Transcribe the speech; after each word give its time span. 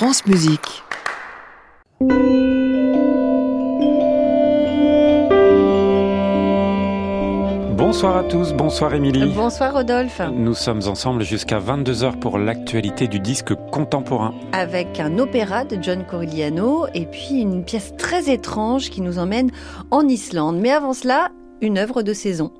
France 0.00 0.24
Musique. 0.24 0.82
Bonsoir 7.76 8.16
à 8.16 8.24
tous, 8.24 8.54
bonsoir 8.54 8.94
Émilie. 8.94 9.30
Bonsoir 9.34 9.74
Rodolphe. 9.74 10.22
Nous 10.32 10.54
sommes 10.54 10.80
ensemble 10.86 11.22
jusqu'à 11.22 11.60
22h 11.60 12.18
pour 12.18 12.38
l'actualité 12.38 13.08
du 13.08 13.20
disque 13.20 13.52
contemporain. 13.70 14.32
Avec 14.54 14.98
un 15.00 15.18
opéra 15.18 15.66
de 15.66 15.76
John 15.82 16.06
Corigliano 16.06 16.86
et 16.94 17.04
puis 17.04 17.42
une 17.42 17.62
pièce 17.62 17.92
très 17.98 18.32
étrange 18.32 18.88
qui 18.88 19.02
nous 19.02 19.18
emmène 19.18 19.50
en 19.90 20.08
Islande. 20.08 20.56
Mais 20.56 20.70
avant 20.70 20.94
cela, 20.94 21.28
une 21.60 21.76
œuvre 21.76 22.00
de 22.00 22.14
saison. 22.14 22.52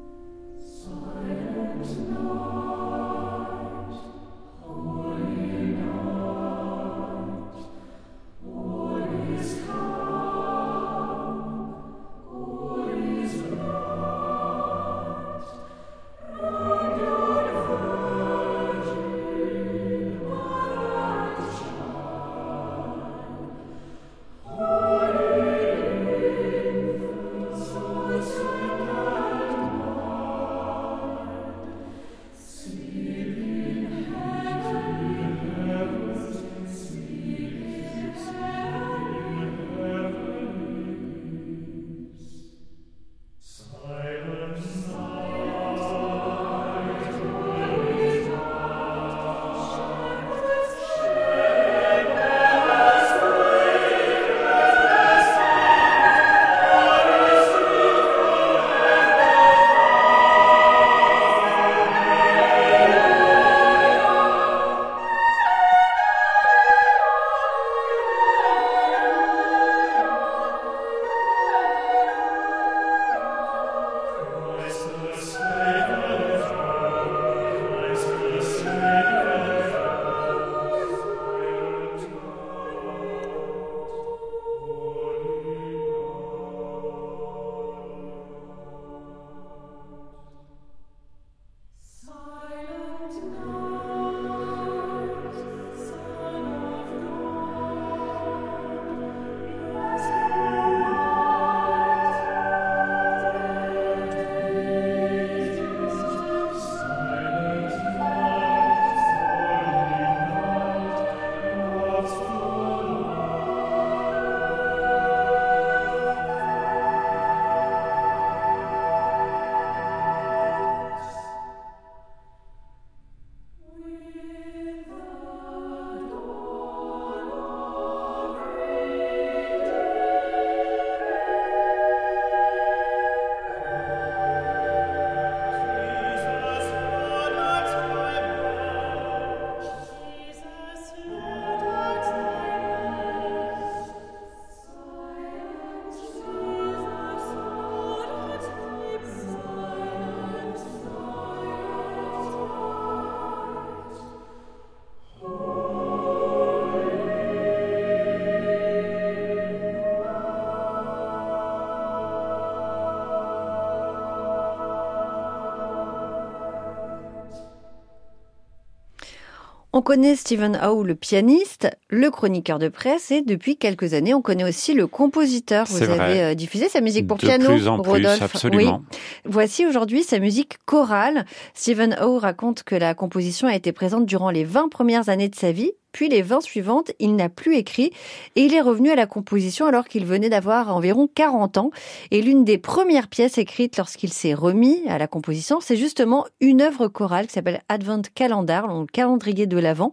On 169.80 169.82
connaît 169.82 170.14
Stephen 170.14 170.60
Howe, 170.62 170.84
le 170.84 170.94
pianiste, 170.94 171.70
le 171.88 172.10
chroniqueur 172.10 172.58
de 172.58 172.68
presse, 172.68 173.10
et 173.10 173.22
depuis 173.22 173.56
quelques 173.56 173.94
années, 173.94 174.12
on 174.12 174.20
connaît 174.20 174.44
aussi 174.44 174.74
le 174.74 174.86
compositeur. 174.86 175.64
Vous 175.70 175.82
avez 175.82 176.20
euh, 176.20 176.34
diffusé 176.34 176.68
sa 176.68 176.82
musique 176.82 177.06
pour 177.06 177.16
de 177.16 177.22
piano, 177.22 177.46
plus 177.46 177.66
en 177.66 177.78
Rodolphe. 177.78 178.18
Plus, 178.18 178.24
absolument. 178.24 178.82
Oui. 178.92 178.98
Voici 179.24 179.64
aujourd'hui 179.64 180.02
sa 180.02 180.18
musique 180.18 180.58
chorale. 180.66 181.24
Stephen 181.54 181.96
Howe 181.98 182.18
raconte 182.18 182.62
que 182.62 182.74
la 182.74 182.92
composition 182.92 183.48
a 183.48 183.54
été 183.54 183.72
présente 183.72 184.04
durant 184.04 184.28
les 184.28 184.44
20 184.44 184.68
premières 184.68 185.08
années 185.08 185.30
de 185.30 185.34
sa 185.34 185.50
vie, 185.50 185.72
puis 185.92 186.08
les 186.08 186.22
20 186.22 186.40
suivantes, 186.40 186.92
il 186.98 187.16
n'a 187.16 187.28
plus 187.28 187.56
écrit 187.56 187.92
et 188.36 188.42
il 188.42 188.54
est 188.54 188.60
revenu 188.60 188.90
à 188.90 188.96
la 188.96 189.06
composition 189.06 189.66
alors 189.66 189.86
qu'il 189.88 190.06
venait 190.06 190.28
d'avoir 190.28 190.74
environ 190.74 191.08
40 191.14 191.58
ans. 191.58 191.70
Et 192.10 192.22
l'une 192.22 192.44
des 192.44 192.58
premières 192.58 193.08
pièces 193.08 193.38
écrites 193.38 193.76
lorsqu'il 193.76 194.12
s'est 194.12 194.34
remis 194.34 194.82
à 194.88 194.98
la 194.98 195.06
composition, 195.06 195.60
c'est 195.60 195.76
justement 195.76 196.26
une 196.40 196.60
œuvre 196.62 196.88
chorale 196.88 197.26
qui 197.26 197.32
s'appelle 197.32 197.62
Advent 197.68 198.02
Calendar, 198.14 198.66
le 198.66 198.86
calendrier 198.86 199.46
de 199.46 199.58
l'Avent, 199.58 199.92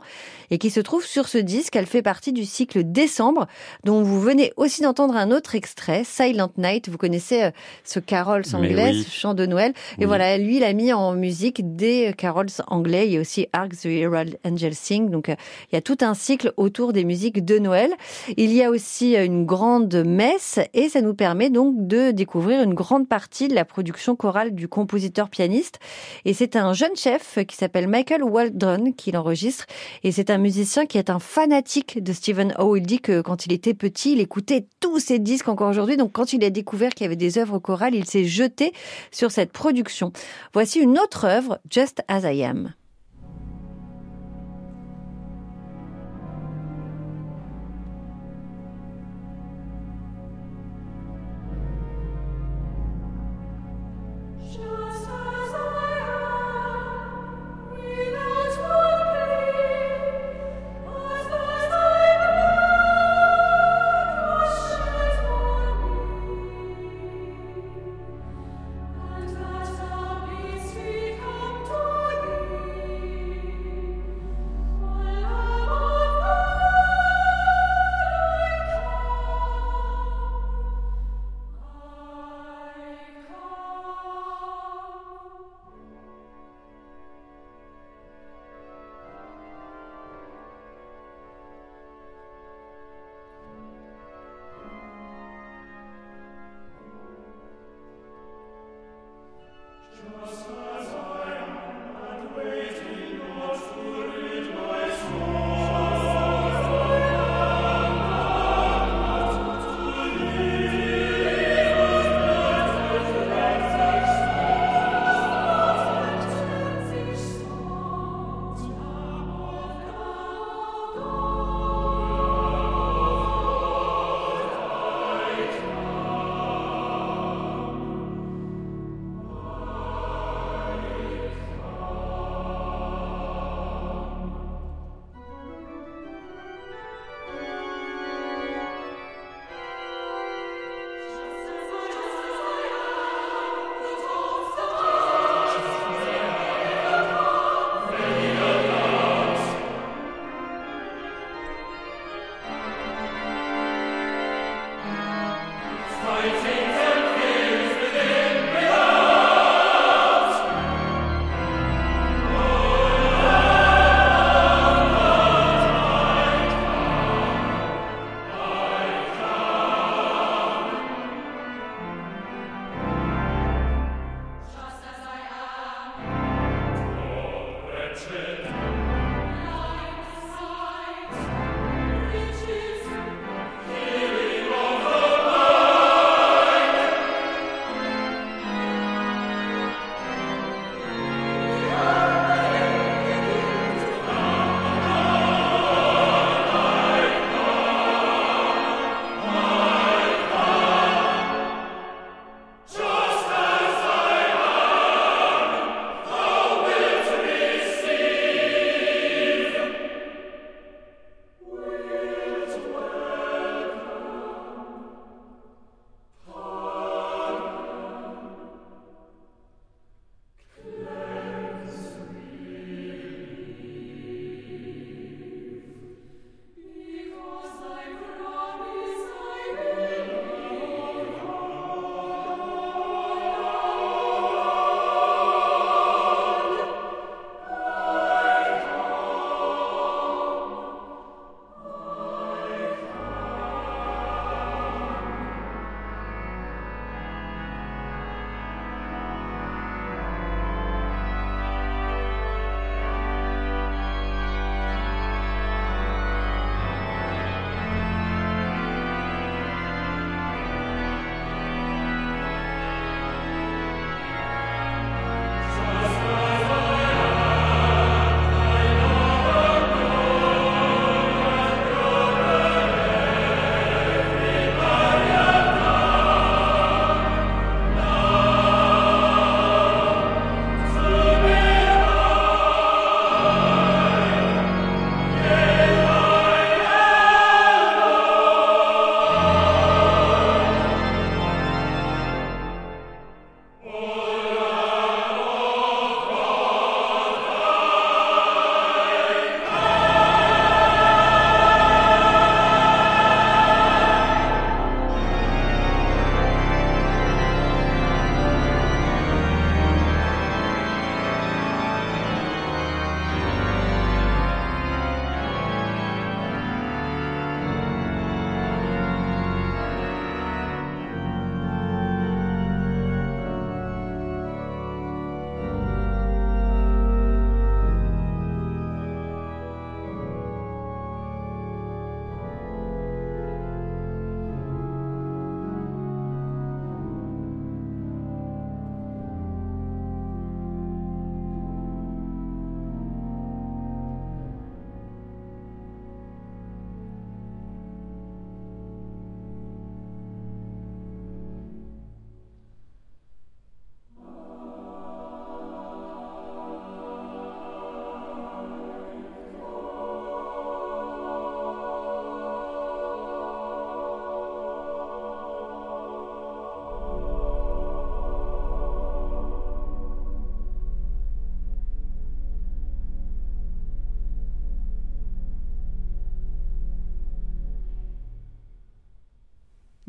et 0.51 0.57
qui 0.57 0.69
se 0.69 0.79
trouve 0.79 1.05
sur 1.05 1.27
ce 1.27 1.37
disque. 1.37 1.75
Elle 1.75 1.85
fait 1.85 2.01
partie 2.01 2.31
du 2.33 2.45
cycle 2.45 2.83
Décembre, 2.83 3.47
dont 3.83 4.01
vous 4.03 4.19
venez 4.21 4.53
aussi 4.57 4.81
d'entendre 4.81 5.15
un 5.15 5.31
autre 5.31 5.55
extrait, 5.55 6.03
Silent 6.05 6.51
Night. 6.57 6.89
Vous 6.89 6.97
connaissez 6.97 7.43
euh, 7.43 7.51
ce 7.83 7.99
carols 7.99 8.43
anglais, 8.53 8.91
oui. 8.91 9.03
ce 9.03 9.09
chant 9.09 9.33
de 9.33 9.45
Noël. 9.45 9.73
Et 9.97 10.01
Oui. 10.01 10.05
voilà, 10.05 10.37
lui, 10.37 10.57
il 10.57 10.63
a 10.63 10.73
mis 10.73 10.93
en 10.93 11.13
musique 11.13 11.75
des 11.75 12.13
carols 12.17 12.47
anglais. 12.67 13.07
Il 13.07 13.13
y 13.13 13.17
a 13.17 13.21
aussi 13.21 13.47
Hark 13.53 13.71
the 13.77 13.85
Herald 13.85 14.37
Angels 14.45 14.75
Sing. 14.75 15.09
Donc, 15.09 15.29
euh, 15.29 15.35
il 15.71 15.75
y 15.75 15.77
a 15.77 15.81
tout 15.87 15.99
un 16.01 16.15
cycle 16.15 16.51
autour 16.57 16.91
des 16.91 17.05
musiques 17.05 17.45
de 17.45 17.59
Noël. 17.59 17.93
Il 18.35 18.51
y 18.51 18.61
a 18.61 18.69
aussi 18.69 19.15
une 19.15 19.45
grande 19.45 19.95
messe 19.95 20.59
et 20.73 20.89
ça 20.89 20.99
nous 20.99 21.13
permet 21.13 21.49
donc 21.49 21.87
de 21.87 22.11
découvrir 22.11 22.61
une 22.61 22.73
grande 22.73 23.07
partie 23.07 23.47
de 23.47 23.55
la 23.55 23.63
production 23.63 24.17
chorale 24.17 24.53
du 24.53 24.67
compositeur 24.67 25.29
pianiste. 25.29 25.79
Et 26.25 26.33
c'est 26.33 26.57
un 26.57 26.73
jeune 26.73 26.97
chef 26.97 27.39
qui 27.47 27.55
s'appelle 27.55 27.87
Michael 27.87 28.21
Waldron 28.21 28.91
qui 28.91 29.13
l'enregistre. 29.13 29.65
Et 30.03 30.11
c'est 30.11 30.29
un 30.29 30.37
musicien 30.37 30.87
qui 30.87 30.97
est 30.97 31.09
un 31.09 31.19
fanatique 31.19 32.03
de 32.03 32.11
Stephen 32.11 32.53
Howe. 32.57 32.75
Il 32.75 32.85
dit 32.85 32.99
que 32.99 33.21
quand 33.21 33.45
il 33.45 33.53
était 33.53 33.73
petit, 33.73 34.11
il 34.11 34.19
écoutait 34.19 34.67
tous 34.81 34.99
ses 34.99 35.19
disques 35.19 35.47
encore 35.47 35.69
aujourd'hui. 35.69 35.95
Donc 35.95 36.11
quand 36.11 36.33
il 36.33 36.43
a 36.43 36.49
découvert 36.49 36.89
qu'il 36.89 37.05
y 37.05 37.07
avait 37.07 37.15
des 37.15 37.37
œuvres 37.37 37.59
chorales, 37.59 37.95
il 37.95 38.03
s'est 38.03 38.25
jeté 38.25 38.73
sur 39.09 39.31
cette 39.31 39.53
production. 39.53 40.11
Voici 40.51 40.79
une 40.79 40.99
autre 40.99 41.23
œuvre, 41.23 41.59
Just 41.69 42.01
As 42.09 42.29
I 42.29 42.43
Am. 42.43 42.73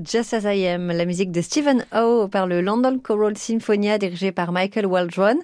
Just 0.04 0.32
As 0.32 0.44
I 0.44 0.64
Am, 0.68 0.92
la 0.92 1.04
musique 1.04 1.32
de 1.32 1.40
Stephen 1.40 1.84
Howe 1.92 2.28
par 2.28 2.46
le 2.46 2.60
London 2.60 3.00
Choral 3.02 3.36
Symphonia 3.36 3.98
dirigé 3.98 4.30
par 4.30 4.52
Michael 4.52 4.86
Waldron, 4.86 5.40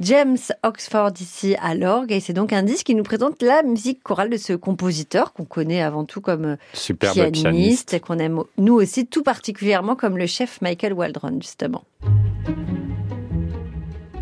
James 0.00 0.38
Oxford 0.62 1.12
ici 1.20 1.56
à 1.60 1.74
l'orgue 1.74 2.12
et 2.12 2.20
c'est 2.20 2.32
donc 2.32 2.54
un 2.54 2.62
disque 2.62 2.86
qui 2.86 2.94
nous 2.94 3.02
présente 3.02 3.42
la 3.42 3.62
musique 3.62 4.02
chorale 4.02 4.30
de 4.30 4.38
ce 4.38 4.54
compositeur 4.54 5.34
qu'on 5.34 5.44
connaît 5.44 5.82
avant 5.82 6.06
tout 6.06 6.22
comme 6.22 6.56
Superbe 6.72 7.12
pianiste, 7.12 7.42
pianiste. 7.42 7.94
et 7.94 8.00
qu'on 8.00 8.18
aime 8.18 8.42
nous 8.56 8.74
aussi 8.74 9.06
tout 9.06 9.22
particulièrement 9.22 9.94
comme 9.94 10.16
le 10.16 10.26
chef 10.26 10.62
Michael 10.62 10.94
Waldron 10.94 11.38
justement. 11.38 11.84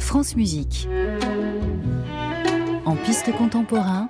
France 0.00 0.35
Musique. 0.35 0.88
En 2.85 2.97
piste 2.97 3.31
contemporain, 3.37 4.09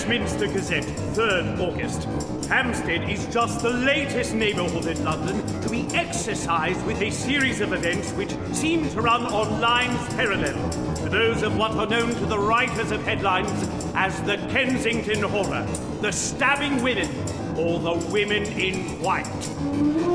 the 0.07 0.47
Gazette, 0.47 0.85
3rd 1.15 1.59
August. 1.59 2.05
Hampstead 2.49 3.11
is 3.11 3.27
just 3.27 3.61
the 3.61 3.71
latest 3.71 4.35
neighbourhood 4.35 4.87
in 4.87 5.05
London 5.05 5.45
to 5.63 5.69
be 5.69 5.85
exercised 5.97 6.81
with 6.87 7.03
a 7.03 7.11
series 7.11 7.61
of 7.61 7.73
events 7.73 8.13
which 8.13 8.33
seem 8.53 8.89
to 8.91 9.01
run 9.01 9.27
on 9.27 9.61
lines 9.61 9.99
parallel 10.15 10.55
to 10.95 11.09
those 11.09 11.43
of 11.43 11.57
what 11.57 11.73
are 11.73 11.89
known 11.89 12.15
to 12.15 12.27
the 12.27 12.39
writers 12.39 12.93
of 12.93 13.03
headlines 13.03 13.51
as 13.97 14.23
the 14.23 14.37
Kensington 14.49 15.23
Horror, 15.23 15.67
the 16.03 16.13
stabbing 16.13 16.85
women, 16.85 17.11
or 17.59 17.81
the 17.81 17.95
women 18.13 18.45
in 18.45 19.01
white. 19.03 19.25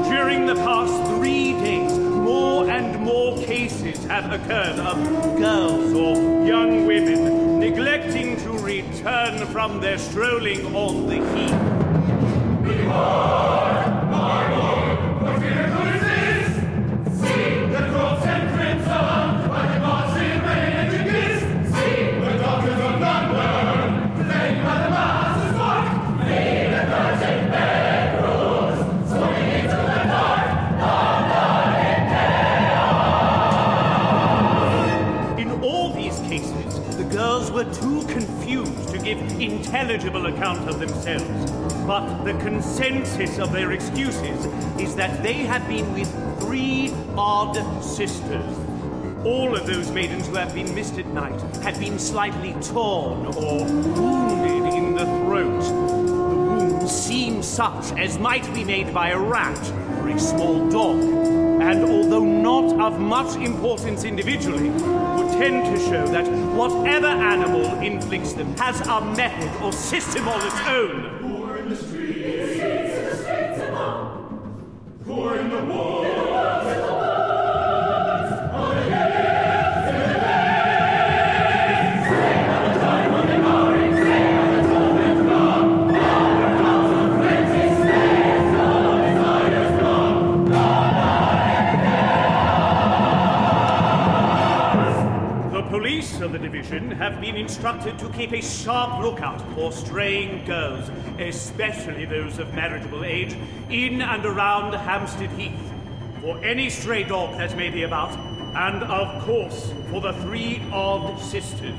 During 0.10 0.45
the 0.45 0.55
past 0.55 1.12
three 1.12 1.51
days, 1.51 1.98
more 1.98 2.69
and 2.69 2.98
more 3.01 3.38
cases 3.43 4.05
have 4.05 4.31
occurred 4.31 4.79
of 4.79 5.38
girls 5.38 5.93
or 5.93 6.48
young 6.48 6.86
women 6.86 7.60
neglecting 7.60 8.38
to 8.38 8.61
return 8.82 9.46
from 9.48 9.80
their 9.80 9.98
strolling 9.98 10.76
on 10.76 11.08
the 11.08 11.16
heath. 11.16 11.52
In 12.66 14.00
give 39.13 39.41
intelligible 39.41 40.27
account 40.27 40.70
of 40.70 40.80
themselves. 40.80 41.51
But 41.86 42.24
the 42.24 42.34
consensus 42.39 43.39
of 43.39 43.51
their 43.51 43.74
excuses 43.74 44.46
is 44.80 44.96
that 44.96 45.22
they 45.22 45.34
have 45.34 45.68
been 45.68 45.94
with 45.94 46.10
three 46.39 46.94
odd 47.18 47.82
sisters. 47.84 48.58
All 49.25 49.56
of 49.56 49.68
those 49.68 49.91
maidens 49.91 50.27
who 50.27 50.36
have 50.36 50.53
been 50.53 50.74
missed 50.74 50.98
at 50.98 51.08
night 51.08 51.39
had 51.58 51.77
been 51.80 52.00
slightly 52.00 52.53
torn 52.62 53.27
or 53.27 53.65
wounded 53.65 54.74
in 54.74 54.96
the 54.96 55.06
throat. 55.06 55.62
The 55.62 56.36
wounds 56.36 56.91
seem 56.91 57.44
such 57.44 57.91
as 57.98 58.18
might 58.18 58.51
be 58.53 58.63
made 58.63 58.94
by 58.94 59.10
a 59.10 59.20
rat 59.20 59.72
or 60.00 60.10
a 60.10 60.20
small 60.20 60.70
dog 60.70 61.41
and 61.62 61.84
although 61.84 62.25
not 62.25 62.80
of 62.82 63.00
much 63.00 63.36
importance 63.36 64.03
individually, 64.03 64.70
would 64.70 65.31
tend 65.41 65.65
to 65.65 65.83
show 65.86 66.05
that 66.05 66.27
whatever 66.53 67.07
animal 67.07 67.65
inflicts 67.79 68.33
them 68.33 68.55
has 68.57 68.79
a 68.81 69.01
method 69.15 69.50
or 69.63 69.74
system 69.74 70.27
of 70.27 70.45
its 70.45 70.60
own. 70.67 71.11
Instructed 97.62 98.00
to 98.00 98.10
keep 98.18 98.32
a 98.32 98.41
sharp 98.41 99.03
lookout 99.03 99.39
for 99.53 99.72
straying 99.72 100.44
girls, 100.46 100.89
especially 101.20 102.06
those 102.06 102.39
of 102.39 102.51
marriageable 102.56 103.06
age, 103.06 103.38
in 103.70 104.01
and 104.01 104.25
around 104.25 104.74
Hampstead 104.74 105.30
Heath, 105.34 105.72
for 106.22 106.44
any 106.44 106.72
stray 106.72 107.03
dog 107.03 107.38
that 107.38 107.56
may 107.56 107.70
be 107.70 107.84
about, 107.84 108.18
and 108.56 108.82
of 108.82 109.22
course 109.25 109.75
for 109.91 110.01
the 110.01 110.13
three 110.24 110.60
odd 110.72 111.20
sisters. 111.20 111.77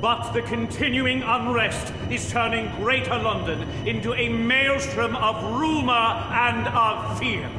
But 0.00 0.32
the 0.32 0.40
continuing 0.40 1.22
unrest 1.22 1.92
is 2.10 2.30
turning 2.30 2.74
Greater 2.76 3.18
London 3.18 3.68
into 3.86 4.14
a 4.14 4.30
maelstrom 4.30 5.14
of 5.14 5.60
rumor 5.60 5.92
and 5.92 6.68
of 6.68 7.18
fear. 7.18 7.50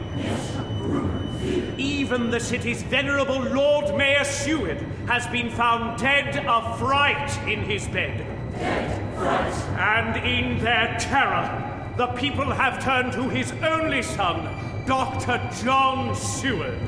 Even 2.17 2.31
the 2.31 2.39
city's 2.39 2.81
venerable 2.81 3.39
Lord 3.39 3.95
Mayor 3.95 4.23
Seward 4.23 4.79
has 5.05 5.27
been 5.27 5.51
found 5.51 5.99
dead 5.99 6.47
of 6.47 6.79
fright 6.79 7.29
in 7.47 7.61
his 7.61 7.87
bed. 7.89 8.25
Dead 8.57 9.15
fright. 9.15 9.53
And 9.77 10.25
in 10.25 10.57
their 10.63 10.97
terror, 10.99 11.93
the 11.95 12.07
people 12.07 12.45
have 12.45 12.83
turned 12.83 13.13
to 13.13 13.29
his 13.29 13.51
only 13.61 14.01
son, 14.01 14.49
Dr. 14.87 15.39
John 15.63 16.15
Seward, 16.15 16.87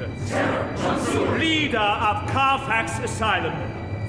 leader 1.39 1.77
of 1.77 2.27
Carfax 2.31 2.97
Asylum, 2.97 3.53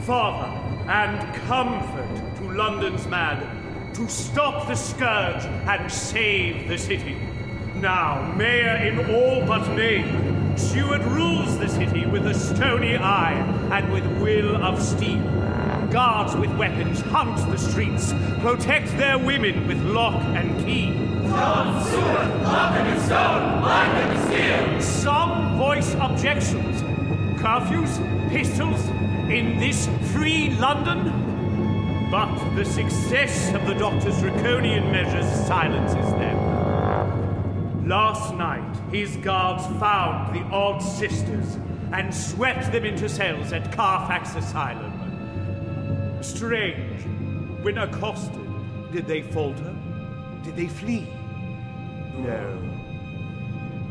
father 0.05 0.49
and 0.89 1.35
comfort 1.43 2.37
to 2.39 2.45
London's 2.51 3.07
mad, 3.07 3.47
to 3.95 4.09
stop 4.09 4.67
the 4.69 4.75
scourge 4.75 5.45
and 5.69 5.93
save 5.93 6.67
the 6.67 6.79
city. 6.79 7.19
Now, 7.75 8.33
mayor 8.37 8.77
in 8.77 9.15
all 9.15 9.45
but 9.47 9.69
name, 9.77 10.30
Seward 10.61 11.03
rules 11.07 11.59
the 11.59 11.69
city 11.69 12.05
with 12.05 12.27
a 12.27 12.35
stony 12.35 12.95
eye 12.97 13.33
and 13.73 13.91
with 13.91 14.05
will 14.21 14.63
of 14.63 14.81
steel. 14.81 15.23
Guards 15.91 16.37
with 16.37 16.55
weapons 16.57 17.01
hunt 17.01 17.51
the 17.51 17.57
streets, 17.57 18.13
protect 18.41 18.97
their 18.99 19.19
women 19.19 19.67
with 19.67 19.81
lock 19.83 20.23
and 20.37 20.65
key. 20.65 20.93
John 21.29 21.83
Seward, 21.85 22.45
I 22.45 22.77
can 22.77 23.01
stone, 23.01 23.65
I 23.65 23.85
can 23.87 24.81
steal. 24.81 24.81
Some 24.83 25.57
voice 25.57 25.95
objections. 25.95 26.83
Curfews, 27.41 28.29
pistols, 28.29 28.87
in 29.31 29.59
this 29.59 29.89
free 30.13 30.51
London? 30.51 32.09
But 32.11 32.55
the 32.55 32.67
success 32.67 33.55
of 33.55 33.67
the 33.67 33.75
doctor's 33.75 34.21
draconian 34.21 34.93
measures 34.93 35.27
silences 35.47 36.13
them. 36.13 36.50
Last 37.91 38.35
night, 38.37 38.77
his 38.93 39.17
guards 39.17 39.67
found 39.81 40.33
the 40.33 40.43
odd 40.55 40.79
sisters 40.79 41.59
and 41.93 42.15
swept 42.15 42.71
them 42.71 42.85
into 42.85 43.09
cells 43.09 43.53
at 43.53 43.73
Carfax 43.73 44.37
Asylum. 44.37 44.93
Strange. 46.23 47.03
When 47.65 47.79
accosted, 47.79 48.47
did 48.93 49.09
they 49.09 49.23
falter? 49.23 49.75
Did 50.45 50.55
they 50.55 50.69
flee? 50.69 51.09
No. 52.17 52.63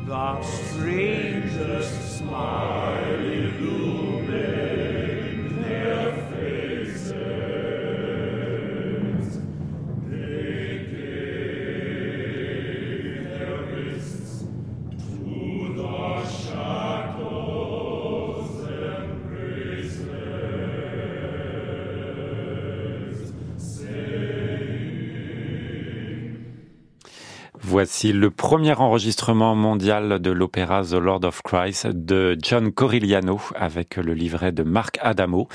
The 0.05 0.43
strangest 0.43 2.19
smile 2.19 3.19
illumined 3.19 5.18
Voici 27.89 28.13
le 28.13 28.29
premier 28.29 28.73
enregistrement 28.73 29.55
mondial 29.55 30.19
de 30.19 30.29
l'opéra 30.29 30.83
The 30.83 30.93
Lord 30.93 31.21
of 31.23 31.41
Christ 31.41 31.87
de 31.87 32.37
John 32.39 32.71
Corigliano 32.71 33.41
avec 33.55 33.95
le 33.95 34.13
livret 34.13 34.51
de 34.51 34.61
Marc 34.61 34.99
Adamo. 35.01 35.47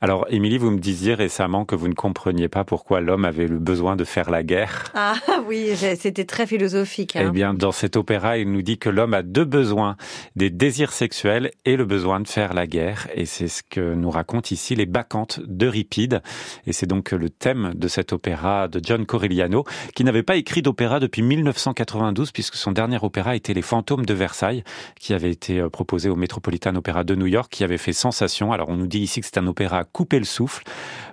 Alors, 0.00 0.26
Émilie, 0.28 0.58
vous 0.58 0.72
me 0.72 0.80
disiez 0.80 1.14
récemment 1.14 1.64
que 1.64 1.76
vous 1.76 1.86
ne 1.86 1.94
compreniez 1.94 2.48
pas 2.48 2.64
pourquoi 2.64 3.00
l'homme 3.00 3.24
avait 3.24 3.46
le 3.46 3.60
besoin 3.60 3.94
de 3.94 4.02
faire 4.02 4.30
la 4.30 4.42
guerre. 4.42 4.90
Ah 4.94 5.14
oui, 5.46 5.76
c'était 5.76 6.24
très 6.24 6.44
philosophique. 6.48 7.14
Eh 7.14 7.20
hein. 7.20 7.30
bien, 7.30 7.54
dans 7.54 7.70
cet 7.70 7.94
opéra, 7.94 8.36
il 8.36 8.50
nous 8.50 8.62
dit 8.62 8.78
que 8.78 8.90
l'homme 8.90 9.14
a 9.14 9.22
deux 9.22 9.44
besoins, 9.44 9.96
des 10.34 10.50
désirs 10.50 10.92
sexuels 10.92 11.52
et 11.64 11.76
le 11.76 11.84
besoin 11.84 12.18
de 12.18 12.26
faire 12.26 12.52
la 12.52 12.66
guerre. 12.66 13.06
Et 13.14 13.26
c'est 13.26 13.48
ce 13.48 13.62
que 13.62 13.94
nous 13.94 14.10
raconte 14.10 14.50
ici 14.50 14.74
les 14.74 14.86
Bacchantes 14.86 15.38
d'Euripide. 15.46 16.20
Et 16.66 16.72
c'est 16.72 16.86
donc 16.86 17.12
le 17.12 17.30
thème 17.30 17.74
de 17.76 17.86
cet 17.86 18.12
opéra 18.12 18.66
de 18.66 18.80
John 18.82 19.06
Corigliano, 19.06 19.62
qui 19.94 20.02
n'avait 20.02 20.24
pas 20.24 20.34
écrit 20.34 20.62
d'opéra 20.62 20.98
depuis 20.98 21.22
1900. 21.22 21.74
1992 21.76 22.32
puisque 22.32 22.54
son 22.54 22.72
dernier 22.72 22.98
opéra 23.02 23.36
était 23.36 23.54
Les 23.54 23.62
Fantômes 23.62 24.06
de 24.06 24.14
Versailles 24.14 24.64
qui 24.98 25.12
avait 25.12 25.30
été 25.30 25.60
euh, 25.60 25.68
proposé 25.68 26.08
au 26.08 26.16
Metropolitan 26.16 26.74
Opera 26.74 27.04
de 27.04 27.14
New 27.14 27.26
York 27.26 27.50
qui 27.50 27.64
avait 27.64 27.78
fait 27.78 27.92
sensation. 27.92 28.52
Alors 28.52 28.68
on 28.68 28.76
nous 28.76 28.86
dit 28.86 29.00
ici 29.00 29.20
que 29.20 29.26
c'est 29.26 29.38
un 29.38 29.46
opéra 29.46 29.84
couper 29.84 30.18
le 30.18 30.24
souffle. 30.24 30.64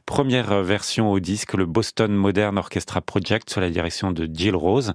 Première 0.05 0.51
euh, 0.51 0.63
version 0.63 1.11
au 1.11 1.19
disque, 1.19 1.53
le 1.53 1.65
Boston 1.65 2.13
Modern 2.13 2.57
Orchestra 2.57 3.01
Project 3.01 3.49
sous 3.49 3.59
la 3.59 3.69
direction 3.69 4.11
de 4.11 4.29
Jill 4.31 4.55
Rose. 4.55 4.93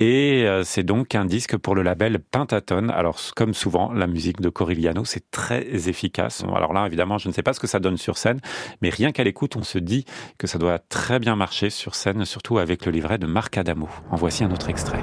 Et 0.00 0.44
euh, 0.46 0.64
c'est 0.64 0.82
donc 0.82 1.14
un 1.14 1.24
disque 1.24 1.56
pour 1.56 1.74
le 1.74 1.82
label 1.82 2.18
Pentatone. 2.18 2.90
Alors 2.90 3.20
comme 3.36 3.54
souvent, 3.54 3.92
la 3.92 4.06
musique 4.06 4.40
de 4.40 4.48
Corigliano, 4.48 5.04
c'est 5.04 5.30
très 5.30 5.88
efficace. 5.88 6.44
Alors 6.54 6.72
là, 6.72 6.86
évidemment, 6.86 7.18
je 7.18 7.28
ne 7.28 7.32
sais 7.32 7.42
pas 7.42 7.52
ce 7.52 7.60
que 7.60 7.66
ça 7.66 7.78
donne 7.78 7.96
sur 7.96 8.18
scène, 8.18 8.40
mais 8.82 8.90
rien 8.90 9.12
qu'à 9.12 9.24
l'écoute, 9.24 9.56
on 9.56 9.62
se 9.62 9.78
dit 9.78 10.04
que 10.38 10.46
ça 10.46 10.58
doit 10.58 10.78
très 10.78 11.18
bien 11.18 11.36
marcher 11.36 11.70
sur 11.70 11.94
scène, 11.94 12.24
surtout 12.24 12.58
avec 12.58 12.86
le 12.86 12.92
livret 12.92 13.18
de 13.18 13.26
Marc 13.26 13.56
Adamo. 13.56 13.88
En 14.10 14.16
voici 14.16 14.44
un 14.44 14.50
autre 14.50 14.68
extrait. 14.68 15.00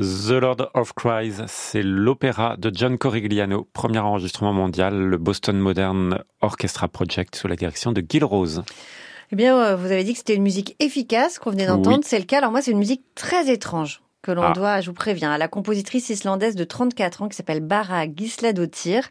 The 0.00 0.30
Lord 0.30 0.70
of 0.72 0.94
Cries, 0.94 1.42
c'est 1.46 1.82
l'opéra 1.82 2.56
de 2.56 2.70
John 2.74 2.96
Corigliano, 2.96 3.68
premier 3.74 3.98
enregistrement 3.98 4.54
mondial, 4.54 4.96
le 4.96 5.18
Boston 5.18 5.58
Modern 5.58 6.24
Orchestra 6.40 6.88
Project 6.88 7.36
sous 7.36 7.48
la 7.48 7.54
direction 7.54 7.92
de 7.92 8.02
Gil 8.08 8.24
Rose. 8.24 8.62
Eh 9.30 9.36
bien, 9.36 9.54
euh, 9.58 9.76
vous 9.76 9.92
avez 9.92 10.02
dit 10.02 10.12
que 10.12 10.18
c'était 10.18 10.36
une 10.36 10.42
musique 10.42 10.74
efficace 10.78 11.38
qu'on 11.38 11.50
venait 11.50 11.66
d'entendre. 11.66 11.98
Oui. 11.98 12.06
C'est 12.06 12.18
le 12.18 12.24
cas. 12.24 12.38
Alors 12.38 12.50
moi, 12.50 12.62
c'est 12.62 12.70
une 12.70 12.78
musique 12.78 13.02
très 13.14 13.52
étrange 13.52 14.00
que 14.22 14.30
l'on 14.32 14.42
Ah. 14.42 14.52
doit, 14.52 14.80
je 14.80 14.88
vous 14.90 14.94
préviens, 14.94 15.32
à 15.32 15.38
la 15.38 15.48
compositrice 15.48 16.10
islandaise 16.10 16.54
de 16.54 16.64
34 16.64 17.22
ans 17.22 17.28
qui 17.28 17.36
s'appelle 17.36 17.60
Bara 17.60 18.04
Gisladottir. 18.14 19.08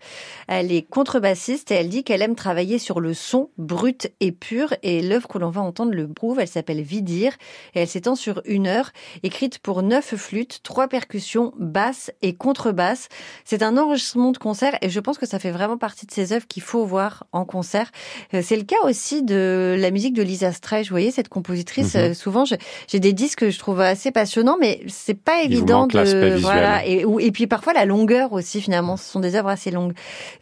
Elle 0.47 0.71
est 0.71 0.81
contrebassiste 0.83 1.71
et 1.71 1.75
elle 1.75 1.89
dit 1.89 2.03
qu'elle 2.03 2.21
aime 2.21 2.35
travailler 2.35 2.79
sur 2.79 2.99
le 2.99 3.13
son 3.13 3.49
brut 3.57 4.11
et 4.19 4.31
pur. 4.31 4.73
Et 4.83 5.01
l'œuvre 5.01 5.27
que 5.27 5.37
l'on 5.37 5.49
va 5.49 5.61
entendre 5.61 5.93
le 5.93 6.07
prouve. 6.07 6.39
Elle 6.39 6.47
s'appelle 6.47 6.81
Vidir 6.81 7.33
et 7.75 7.81
elle 7.81 7.87
s'étend 7.87 8.15
sur 8.15 8.41
une 8.45 8.67
heure, 8.67 8.91
écrite 9.23 9.59
pour 9.59 9.81
neuf 9.83 10.15
flûtes, 10.15 10.59
trois 10.63 10.87
percussions, 10.87 11.53
basse 11.57 12.11
et 12.21 12.35
contrebasse. 12.35 13.09
C'est 13.45 13.63
un 13.63 13.77
enregistrement 13.77 14.31
de 14.31 14.37
concert 14.37 14.77
et 14.81 14.89
je 14.89 14.99
pense 14.99 15.17
que 15.17 15.25
ça 15.25 15.39
fait 15.39 15.51
vraiment 15.51 15.77
partie 15.77 16.05
de 16.05 16.11
ces 16.11 16.33
œuvres 16.33 16.47
qu'il 16.47 16.63
faut 16.63 16.85
voir 16.85 17.25
en 17.31 17.45
concert. 17.45 17.91
Euh, 18.33 18.41
C'est 18.43 18.57
le 18.57 18.63
cas 18.63 18.77
aussi 18.83 19.21
de 19.23 19.75
la 19.77 19.91
musique 19.91 20.13
de 20.13 20.23
Lisa 20.23 20.51
Streich. 20.51 20.87
Vous 20.87 20.93
voyez, 20.93 21.11
cette 21.11 21.29
compositrice, 21.29 21.95
Mhm. 21.95 22.01
euh, 22.01 22.13
souvent, 22.13 22.43
j'ai 22.45 22.99
des 22.99 23.13
disques 23.13 23.39
que 23.39 23.49
je 23.51 23.59
trouve 23.59 23.79
assez 23.81 24.11
passionnants, 24.11 24.57
mais 24.59 24.81
c'est 25.05 25.13
pas 25.13 25.41
évident 25.43 25.87
de, 25.87 26.39
voilà. 26.39 26.85
Et 26.85 27.31
puis 27.31 27.47
parfois 27.47 27.73
la 27.73 27.85
longueur 27.85 28.33
aussi, 28.33 28.61
finalement. 28.61 28.97
Ce 28.97 29.09
sont 29.09 29.19
des 29.19 29.35
œuvres 29.35 29.49
assez 29.49 29.71
longues. 29.71 29.93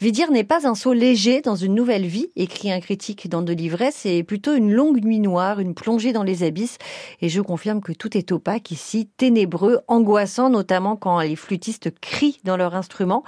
Vidir 0.01 0.31
n'est 0.31 0.43
pas 0.43 0.67
un 0.67 0.73
saut 0.73 0.93
léger 0.93 1.41
dans 1.41 1.55
une 1.55 1.75
nouvelle 1.75 2.05
vie, 2.05 2.31
écrit 2.35 2.71
un 2.71 2.79
critique 2.79 3.29
dans 3.29 3.41
De 3.41 3.53
Livret. 3.53 3.91
C'est 3.93 4.23
plutôt 4.23 4.55
une 4.55 4.73
longue 4.73 5.03
nuit 5.03 5.19
noire, 5.19 5.59
une 5.59 5.75
plongée 5.75 6.11
dans 6.11 6.23
les 6.23 6.43
abysses. 6.43 6.77
Et 7.21 7.29
je 7.29 7.39
confirme 7.39 7.81
que 7.81 7.91
tout 7.91 8.17
est 8.17 8.31
opaque 8.31 8.71
ici, 8.71 9.07
ténébreux, 9.17 9.79
angoissant, 9.87 10.49
notamment 10.49 10.95
quand 10.95 11.19
les 11.19 11.35
flûtistes 11.35 11.91
crient 12.01 12.39
dans 12.43 12.57
leur 12.57 12.75
instrument. 12.75 13.23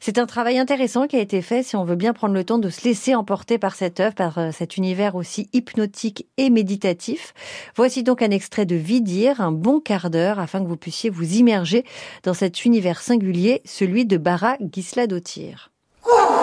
C'est 0.00 0.18
un 0.18 0.26
travail 0.26 0.58
intéressant 0.58 1.06
qui 1.06 1.16
a 1.16 1.20
été 1.20 1.42
fait 1.42 1.62
si 1.62 1.76
on 1.76 1.84
veut 1.84 1.96
bien 1.96 2.12
prendre 2.12 2.34
le 2.34 2.44
temps 2.44 2.58
de 2.58 2.70
se 2.70 2.84
laisser 2.84 3.14
emporter 3.14 3.58
par 3.58 3.76
cette 3.76 4.00
œuvre, 4.00 4.14
par 4.14 4.38
euh, 4.38 4.50
cet 4.52 4.76
univers 4.76 5.14
aussi 5.14 5.48
hypnotique 5.52 6.26
et 6.38 6.50
méditatif. 6.50 7.34
Voici 7.76 8.02
donc 8.02 8.20
un 8.20 8.30
extrait 8.30 8.66
de 8.66 8.74
Vidir, 8.74 9.40
un 9.40 9.52
bon 9.52 9.80
quart 9.80 10.10
d'heure, 10.10 10.38
afin 10.38 10.60
que 10.60 10.68
vous 10.68 10.71
puissiez 10.76 11.10
vous 11.10 11.36
immerger 11.36 11.84
dans 12.22 12.34
cet 12.34 12.64
univers 12.64 13.00
singulier, 13.00 13.62
celui 13.64 14.06
de 14.06 14.16
Bara 14.16 14.56
Gisladottir. 14.72 15.72
Thank 16.04 16.41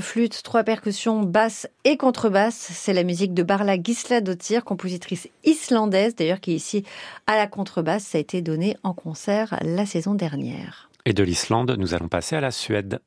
flûtes, 0.00 0.42
trois 0.42 0.64
percussions, 0.64 1.22
basse 1.22 1.68
et 1.84 1.96
contrebasse. 1.96 2.70
C'est 2.72 2.92
la 2.92 3.04
musique 3.04 3.34
de 3.34 3.42
Barla 3.42 3.76
Gisladottir, 3.82 4.64
compositrice 4.64 5.28
islandaise 5.44 6.14
d'ailleurs 6.14 6.40
qui 6.40 6.52
est 6.52 6.56
ici 6.56 6.84
à 7.26 7.36
la 7.36 7.46
contrebasse. 7.46 8.04
Ça 8.04 8.18
a 8.18 8.20
été 8.20 8.42
donné 8.42 8.76
en 8.82 8.92
concert 8.92 9.58
la 9.62 9.86
saison 9.86 10.14
dernière. 10.14 10.90
Et 11.04 11.12
de 11.12 11.22
l'Islande, 11.22 11.76
nous 11.78 11.94
allons 11.94 12.08
passer 12.08 12.36
à 12.36 12.40
la 12.40 12.50
Suède. 12.50 13.00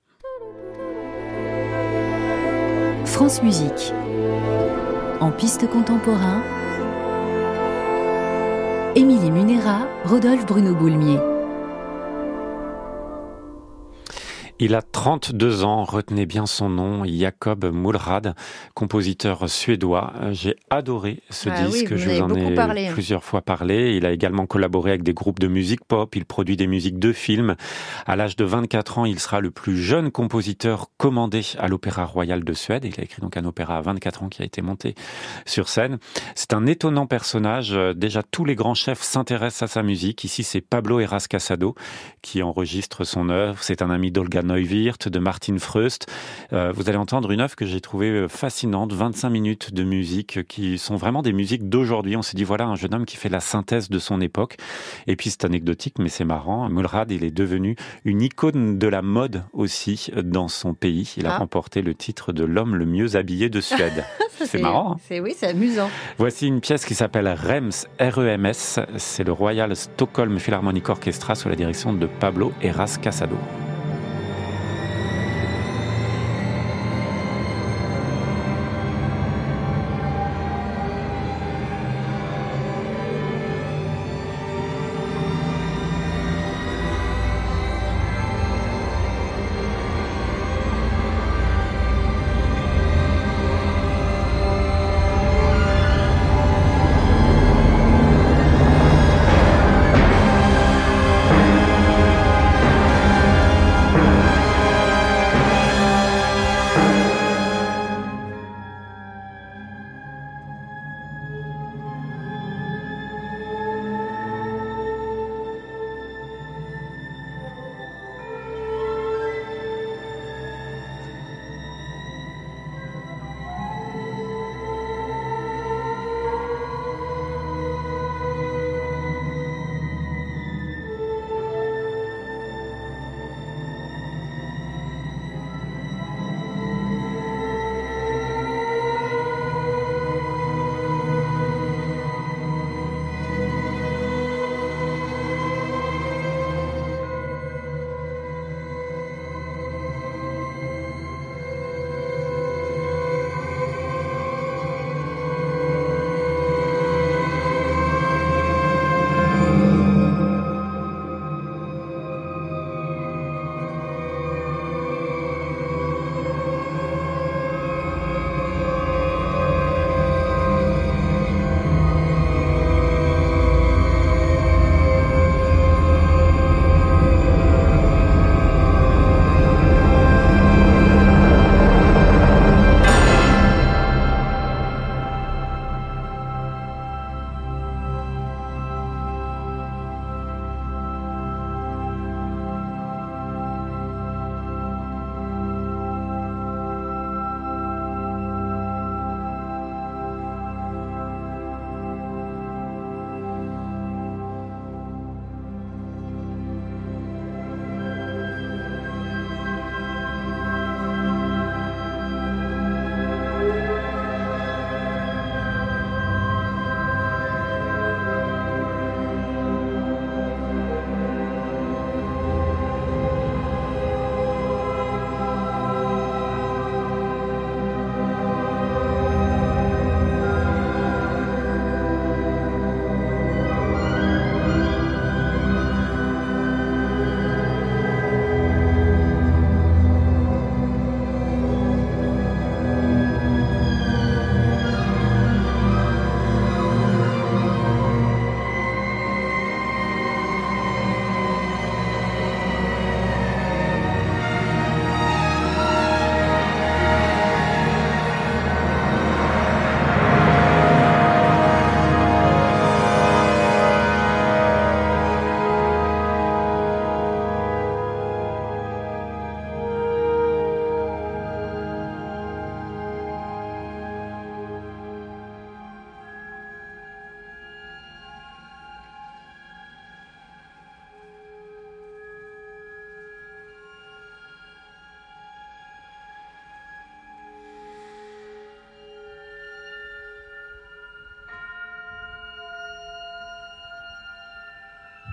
France 3.06 3.44
Musique. 3.44 3.94
En 5.20 5.32
piste 5.32 5.68
contemporain, 5.68 6.42
Émilie 8.96 9.32
Munera, 9.32 9.88
Rodolphe 10.06 10.46
Bruno 10.46 10.74
Boulmier. 10.76 11.39
Il 14.62 14.76
a 14.76 14.82
32 14.82 15.64
ans, 15.64 15.86
retenez 15.86 16.26
bien 16.26 16.46
son 16.46 16.68
nom, 16.70 17.06
Jacob 17.06 17.72
Mulrad, 17.74 18.36
compositeur 18.74 19.50
suédois. 19.50 20.12
J'ai 20.32 20.58
adoré 20.70 21.22
ce 21.30 21.48
Ah 21.48 21.62
oui, 21.64 21.72
disque, 21.72 21.96
je 21.96 22.10
vous 22.10 22.22
en 22.22 22.36
ai 22.36 22.54
parlé. 22.56 22.90
plusieurs 22.92 23.24
fois 23.24 23.42
parlé. 23.42 23.96
Il 23.96 24.06
a 24.06 24.12
également 24.12 24.46
collaboré 24.46 24.90
avec 24.92 25.04
des 25.04 25.14
groupes 25.14 25.40
de 25.40 25.48
musique 25.48 25.86
pop, 25.86 26.14
il 26.14 26.26
produit 26.26 26.58
des 26.58 26.68
musiques 26.68 27.00
de 27.00 27.14
films. 27.14 27.56
À 28.06 28.18
l'âge 28.18 28.36
de 28.36 28.44
24 28.44 28.98
ans, 28.98 29.06
il 29.06 29.20
sera 29.20 29.40
le 29.40 29.50
plus 29.50 29.78
jeune 29.78 30.12
compositeur 30.12 30.88
commandé 30.98 31.42
à 31.58 31.70
l'Opéra 31.70 32.04
Royal 32.04 32.44
de 32.44 32.54
Suède. 32.54 32.84
Il 32.84 33.00
a 33.00 33.04
écrit 33.04 33.22
donc 33.22 33.38
un 33.38 33.46
opéra 33.46 33.78
à 33.78 33.82
24 33.82 34.24
ans 34.24 34.28
qui 34.28 34.42
a 34.42 34.46
été 34.46 34.62
monté 34.62 34.94
sur 35.46 35.70
scène. 35.70 36.00
C'est 36.36 36.52
un 36.52 36.66
étonnant 36.66 37.08
personnage. 37.08 37.72
Euh, 37.74 37.94
Déjà, 37.94 38.24
tous 38.24 38.44
les 38.44 38.56
grands 38.56 38.74
chefs 38.76 39.02
s'intéressent 39.04 39.70
à 39.70 39.74
sa 39.74 39.84
musique. 39.84 40.26
Ici, 40.26 40.44
c'est 40.44 40.60
Pablo 40.62 41.00
Eras 41.00 41.28
Casado 41.30 41.76
qui 42.22 42.44
enregistre 42.44 43.06
son 43.06 43.30
œuvre. 43.30 43.60
C'est 43.64 43.82
un 43.82 43.90
ami 43.90 44.12
d'Olga 44.12 44.42
Neuwirth, 44.50 45.08
de 45.08 45.20
Martin 45.20 45.58
Freust. 45.60 46.08
Euh, 46.54 46.72
vous 46.76 46.90
allez 46.90 46.98
entendre 46.98 47.32
une 47.32 47.42
œuvre 47.42 47.56
que 47.56 47.66
j'ai 47.66 47.82
trouvée 47.82 48.10
euh, 48.10 48.28
fascinante, 48.28 48.92
25 48.94 49.30
minutes 49.30 49.74
de 49.74 49.84
musique 49.84 50.48
qui 50.48 50.78
sont 50.78 50.96
vraiment 50.96 51.22
des 51.22 51.34
musiques 51.34 51.70
d'aujourd'hui. 51.70 52.16
On 52.18 52.22
s'est 52.22 52.36
dit 52.38 52.44
voilà 52.44 52.66
un 52.66 52.76
jeune 52.76 52.94
homme 52.94 53.06
qui 53.06 53.16
fait 53.18 53.30
la 53.30 53.40
synthèse 53.40 53.90
de 53.90 54.00
son 54.00 54.22
époque. 54.22 54.58
Et 55.08 55.16
puis 55.16 55.30
c'est 55.30 55.46
anecdotique, 55.46 55.96
mais 56.00 56.10
c'est 56.10 56.26
marrant. 56.26 56.68
Mulrad, 56.70 57.12
il 57.12 57.24
est 57.24 57.32
devenu 57.32 57.76
une 58.06 58.22
icône 58.22 58.78
de 58.80 58.88
la 58.88 59.02
mode 59.02 59.44
aussi 59.54 60.08
euh, 60.18 60.22
dans 60.24 60.48
son 60.48 60.74
pays. 60.74 61.14
Il 61.18 61.26
a 61.28 61.36
Ah. 61.36 61.38
remporté 61.38 61.82
le 61.82 61.94
titre 61.94 62.34
de 62.34 62.44
l'homme 62.44 62.76
le 62.76 62.86
mieux 62.86 63.16
habillé 63.16 63.50
de 63.50 63.62
Suède. 63.62 64.04
C'est 64.46 64.62
marrant. 64.62 64.94
hein 64.94 64.98
C'est 65.06 65.20
oui, 65.20 65.34
c'est 65.38 65.48
amusant. 65.48 65.90
Voici 66.18 66.48
une 66.48 66.62
pièce 66.62 66.86
qui 66.86 66.96
s'appelle 66.96 67.28
REMS, 67.28 67.88
R-E-M-S. 68.00 68.80
C'est 68.96 69.26
le 69.26 69.34
Royal 69.34 69.76
Stockholm 69.76 70.40
Philharmonic 70.40 70.88
Orchestra 70.88 71.36
sous 71.36 71.50
la 71.50 71.56
direction 71.58 71.92
de 71.92 72.06
Pablo 72.06 72.54
Eras 72.62 72.98
Casado. 73.02 73.36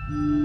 Mm-hmm. 0.09 0.36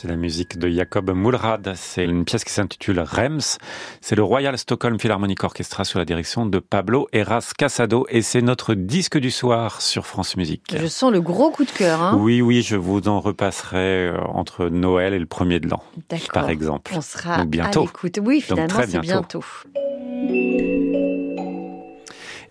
C'est 0.00 0.08
la 0.08 0.16
musique 0.16 0.56
de 0.58 0.66
Jacob 0.70 1.10
Mulrad. 1.14 1.74
C'est 1.76 2.06
une 2.06 2.24
pièce 2.24 2.42
qui 2.44 2.54
s'intitule 2.54 3.00
Rems. 3.00 3.58
C'est 4.00 4.14
le 4.16 4.22
Royal 4.22 4.56
Stockholm 4.56 4.98
Philharmonic 4.98 5.44
Orchestra 5.44 5.84
sous 5.84 5.98
la 5.98 6.06
direction 6.06 6.46
de 6.46 6.58
Pablo 6.58 7.06
Eras 7.12 7.52
Casado. 7.58 8.06
Et 8.08 8.22
c'est 8.22 8.40
notre 8.40 8.72
disque 8.72 9.18
du 9.18 9.30
soir 9.30 9.82
sur 9.82 10.06
France 10.06 10.38
Musique. 10.38 10.74
Je 10.74 10.86
sens 10.86 11.12
le 11.12 11.20
gros 11.20 11.50
coup 11.50 11.66
de 11.66 11.70
cœur. 11.70 12.00
Hein 12.02 12.16
Oui, 12.18 12.40
oui, 12.40 12.62
je 12.62 12.76
vous 12.76 13.08
en 13.08 13.20
repasserai 13.20 14.08
euh, 14.08 14.16
entre 14.32 14.70
Noël 14.70 15.12
et 15.12 15.18
le 15.18 15.26
premier 15.26 15.60
de 15.60 15.68
l'an, 15.68 15.82
D'accord. 16.08 16.28
par 16.32 16.48
exemple. 16.48 16.92
On 16.96 17.02
sera 17.02 17.36
Donc 17.36 17.48
bientôt. 17.48 17.80
à 17.80 17.84
l'écoute. 17.84 18.20
Oui, 18.24 18.40
finalement, 18.40 18.68
très 18.68 18.86
c'est 18.86 19.00
bientôt. 19.00 19.40
bientôt. 19.40 19.44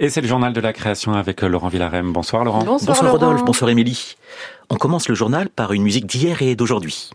Et 0.02 0.10
c'est 0.10 0.22
le 0.22 0.28
journal 0.28 0.54
de 0.54 0.62
la 0.62 0.72
création 0.72 1.14
avec 1.14 1.42
Laurent 1.42 1.68
Villarem. 1.68 2.14
Bonsoir 2.14 2.46
Laurent. 2.46 2.60
Bonsoir, 2.64 2.96
Bonsoir 2.96 3.12
Laurent. 3.12 3.26
Rodolphe, 3.26 3.44
bonsoir 3.44 3.72
Émilie. 3.72 4.16
On 4.70 4.76
commence 4.76 5.10
le 5.10 5.16
journal 5.16 5.50
par 5.50 5.74
une 5.74 5.82
musique 5.82 6.06
d'hier 6.06 6.44
et 6.44 6.56
d'aujourd'hui. 6.56 7.10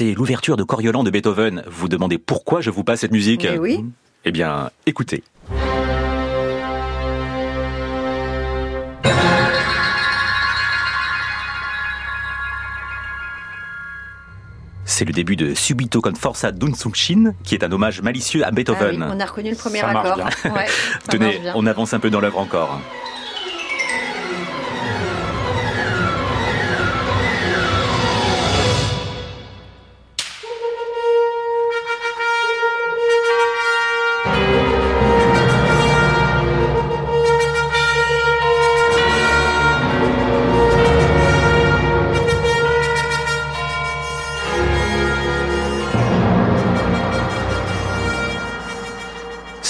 C'est 0.00 0.14
l'ouverture 0.14 0.56
de 0.56 0.62
Coriolan 0.64 1.04
de 1.04 1.10
Beethoven. 1.10 1.62
Vous 1.66 1.86
demandez 1.86 2.16
pourquoi 2.16 2.62
je 2.62 2.70
vous 2.70 2.84
passe 2.84 3.00
cette 3.00 3.12
musique 3.12 3.44
Mais 3.44 3.58
oui. 3.58 3.84
Eh 4.24 4.32
bien, 4.32 4.70
écoutez. 4.86 5.22
C'est 14.86 15.04
le 15.04 15.12
début 15.12 15.36
de 15.36 15.54
Subito 15.54 16.00
con 16.00 16.14
forza 16.14 16.50
d'un 16.50 16.72
Shin, 16.94 17.34
qui 17.44 17.54
est 17.54 17.62
un 17.62 17.70
hommage 17.70 18.00
malicieux 18.00 18.42
à 18.42 18.46
Ah 18.46 18.50
oui, 18.50 18.56
Beethoven. 18.56 19.02
on 19.02 19.20
a 19.20 19.26
reconnu 19.26 19.50
le 19.50 19.56
premier 19.56 19.80
Ça 19.80 19.92
marche 19.92 20.18
accord. 20.18 20.56
Ouais, 20.56 20.66
ça 20.66 20.98
Tenez, 21.10 21.24
marche 21.26 21.40
bien. 21.40 21.52
on 21.56 21.66
avance 21.66 21.92
un 21.92 22.00
peu 22.00 22.08
dans 22.10 22.20
l'œuvre 22.20 22.38
encore. 22.38 22.80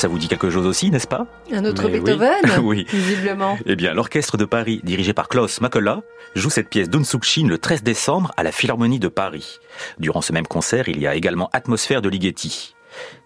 Ça 0.01 0.09
vous 0.09 0.19
dit 0.19 0.29
quelque 0.29 0.49
chose 0.49 0.67
aussi, 0.67 0.91
n'est-ce 0.91 1.07
pas 1.07 1.27
Un 1.53 1.63
autre 1.67 1.91
Mais. 1.91 2.01
Beethoven 2.01 2.41
Oui. 2.63 2.87
Visiblement. 2.89 3.59
Eh 3.67 3.77
bien, 3.77 3.93
l'orchestre 3.93 4.39
de 4.39 4.47
Paris, 4.47 4.81
dirigé 4.83 5.13
par 5.13 5.29
Klaus 5.29 5.61
Makola, 5.61 6.01
joue 6.35 6.49
cette 6.49 6.71
pièce 6.71 6.89
d'Unsukshin 6.89 7.47
le 7.47 7.59
13 7.59 7.83
décembre 7.83 8.33
à 8.39 8.43
la 8.43 8.51
Philharmonie 8.51 8.99
de 8.99 9.09
Paris. 9.09 9.59
Durant 9.99 10.23
ce 10.23 10.33
même 10.33 10.47
concert, 10.47 10.89
il 10.89 10.99
y 10.99 11.07
a 11.07 11.15
également 11.15 11.51
Atmosphère 11.53 12.01
de 12.01 12.09
Ligeti. 12.09 12.75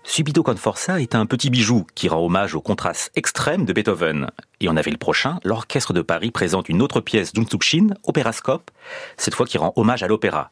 Subito 0.03 0.43
con 0.43 0.57
forza 0.57 1.01
est 1.01 1.15
un 1.15 1.27
petit 1.27 1.49
bijou 1.49 1.87
qui 1.95 2.09
rend 2.09 2.27
hommage 2.27 2.57
au 2.57 2.61
contraste 2.61 3.13
extrême 3.15 3.65
de 3.67 3.73
Beethoven. 3.73 4.27
Et 4.59 4.69
en 4.69 4.77
avril 4.77 4.99
prochain, 4.99 5.39
l'orchestre 5.45 5.93
de 5.93 6.03
Paris 6.03 6.33
présente 6.33 6.69
une 6.69 6.83
autre 6.83 7.01
pièce 7.01 7.33
d'Unsukshin, 7.33 7.91
Opérascope, 8.03 8.73
cette 9.17 9.37
fois 9.37 9.47
qui 9.47 9.59
rend 9.59 9.73
hommage 9.77 10.03
à 10.03 10.09
l'opéra. 10.09 10.51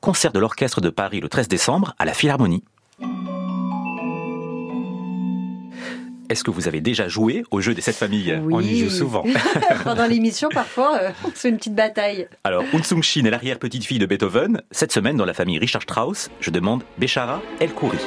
Concert 0.00 0.32
de 0.32 0.40
l'orchestre 0.40 0.80
de 0.80 0.90
Paris 0.90 1.20
le 1.20 1.28
13 1.28 1.46
décembre 1.46 1.94
à 2.00 2.06
la 2.06 2.12
Philharmonie. 2.12 2.64
Est-ce 6.30 6.44
que 6.44 6.52
vous 6.52 6.68
avez 6.68 6.80
déjà 6.80 7.08
joué 7.08 7.42
au 7.50 7.60
jeu 7.60 7.74
des 7.74 7.80
sept 7.80 7.96
familles 7.96 8.40
Oui. 8.44 8.54
On 8.54 8.60
y 8.60 8.78
joue 8.78 8.88
souvent. 8.88 9.24
Pendant 9.84 10.06
l'émission, 10.06 10.48
parfois, 10.48 10.96
euh, 11.02 11.10
on 11.24 11.30
se 11.30 11.34
fait 11.34 11.48
une 11.48 11.56
petite 11.56 11.74
bataille. 11.74 12.28
Alors, 12.44 12.62
Unsung 12.72 13.02
Shin 13.02 13.24
est 13.24 13.30
l'arrière-petite-fille 13.30 13.98
de 13.98 14.06
Beethoven. 14.06 14.62
Cette 14.70 14.92
semaine, 14.92 15.16
dans 15.16 15.24
la 15.24 15.34
famille 15.34 15.58
Richard 15.58 15.82
Strauss, 15.82 16.30
je 16.40 16.50
demande 16.50 16.84
Béchara 16.98 17.42
El 17.58 17.72
Khoury. 17.72 17.98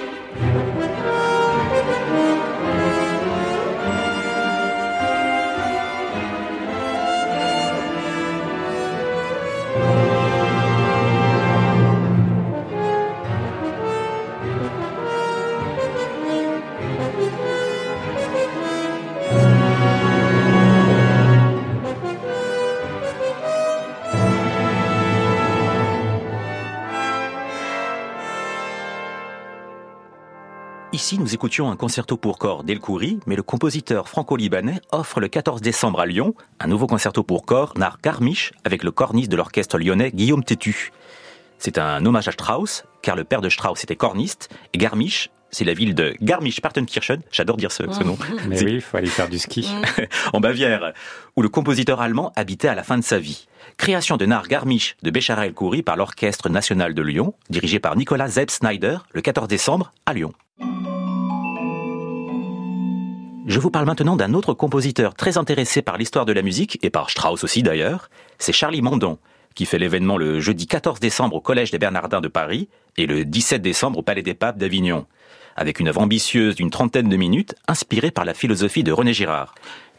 Ici, 31.03 31.19
nous 31.19 31.33
écoutions 31.33 31.69
un 31.69 31.75
concerto 31.75 32.15
pour 32.15 32.37
corps 32.37 32.63
d'El 32.63 32.79
Khoury, 32.79 33.19
mais 33.25 33.35
le 33.35 33.43
compositeur 33.43 34.07
franco-libanais 34.07 34.79
offre 34.93 35.19
le 35.19 35.27
14 35.27 35.59
décembre 35.59 35.99
à 35.99 36.05
Lyon 36.05 36.33
un 36.61 36.67
nouveau 36.67 36.87
concerto 36.87 37.23
pour 37.23 37.45
corps, 37.45 37.73
Nar 37.75 37.97
Garmisch, 38.01 38.53
avec 38.63 38.85
le 38.85 38.91
corniste 38.91 39.29
de 39.29 39.35
l'orchestre 39.35 39.77
lyonnais 39.77 40.11
Guillaume 40.11 40.45
Tétu. 40.45 40.93
C'est 41.57 41.77
un 41.77 42.05
hommage 42.05 42.29
à 42.29 42.31
Strauss, 42.31 42.85
car 43.01 43.17
le 43.17 43.25
père 43.25 43.41
de 43.41 43.49
Strauss 43.49 43.83
était 43.83 43.97
corniste, 43.97 44.47
et 44.71 44.77
Garmisch, 44.77 45.29
c'est 45.51 45.65
la 45.65 45.73
ville 45.73 45.93
de 45.93 46.15
Garmisch-Partenkirchen, 46.21 47.19
j'adore 47.33 47.57
dire 47.57 47.73
ce, 47.73 47.83
ce 47.91 48.01
nom, 48.01 48.17
Mais 48.47 48.63
oui, 48.63 48.75
il 48.75 48.81
faut 48.81 48.95
aller 48.95 49.07
faire 49.07 49.27
du 49.27 49.39
ski. 49.39 49.69
en 50.31 50.39
Bavière, 50.39 50.93
où 51.35 51.41
le 51.41 51.49
compositeur 51.49 51.99
allemand 51.99 52.31
habitait 52.37 52.69
à 52.69 52.75
la 52.75 52.83
fin 52.83 52.97
de 52.97 53.03
sa 53.03 53.19
vie. 53.19 53.49
Création 53.75 54.15
de 54.15 54.25
Nar 54.25 54.47
Garmisch 54.47 54.95
de 55.03 55.11
Béchara 55.11 55.47
El 55.47 55.53
Khoury 55.53 55.83
par 55.83 55.97
l'Orchestre 55.97 56.47
National 56.47 56.93
de 56.93 57.01
Lyon, 57.01 57.33
dirigé 57.49 57.81
par 57.81 57.97
Nicolas 57.97 58.29
Zeb 58.29 58.49
Snyder, 58.49 58.99
le 59.11 59.21
14 59.21 59.49
décembre 59.49 59.91
à 60.05 60.13
Lyon. 60.13 60.31
Je 63.45 63.59
vous 63.59 63.69
parle 63.71 63.85
maintenant 63.85 64.15
d'un 64.15 64.33
autre 64.33 64.53
compositeur 64.53 65.15
très 65.15 65.37
intéressé 65.37 65.81
par 65.81 65.97
l'histoire 65.97 66.25
de 66.25 66.33
la 66.33 66.41
musique, 66.41 66.79
et 66.81 66.89
par 66.89 67.09
Strauss 67.09 67.43
aussi 67.43 67.61
d'ailleurs, 67.63 68.09
c'est 68.39 68.53
Charlie 68.53 68.81
Mondon, 68.81 69.17
qui 69.53 69.65
fait 69.65 69.77
l'événement 69.79 70.17
le 70.17 70.39
jeudi 70.39 70.65
14 70.65 70.99
décembre 70.99 71.35
au 71.35 71.41
Collège 71.41 71.71
des 71.71 71.77
Bernardins 71.79 72.21
de 72.21 72.27
Paris 72.29 72.69
et 72.97 73.05
le 73.05 73.25
17 73.25 73.61
décembre 73.61 73.99
au 73.99 74.01
Palais 74.01 74.21
des 74.21 74.33
Papes 74.33 74.57
d'Avignon, 74.57 75.05
avec 75.55 75.79
une 75.79 75.89
œuvre 75.89 76.01
ambitieuse 76.01 76.55
d'une 76.55 76.69
trentaine 76.69 77.09
de 77.09 77.17
minutes, 77.17 77.53
inspirée 77.67 78.11
par 78.11 78.23
la 78.25 78.33
philosophie 78.33 78.83
de 78.83 78.91
René 78.91 79.13
Girard. 79.13 79.53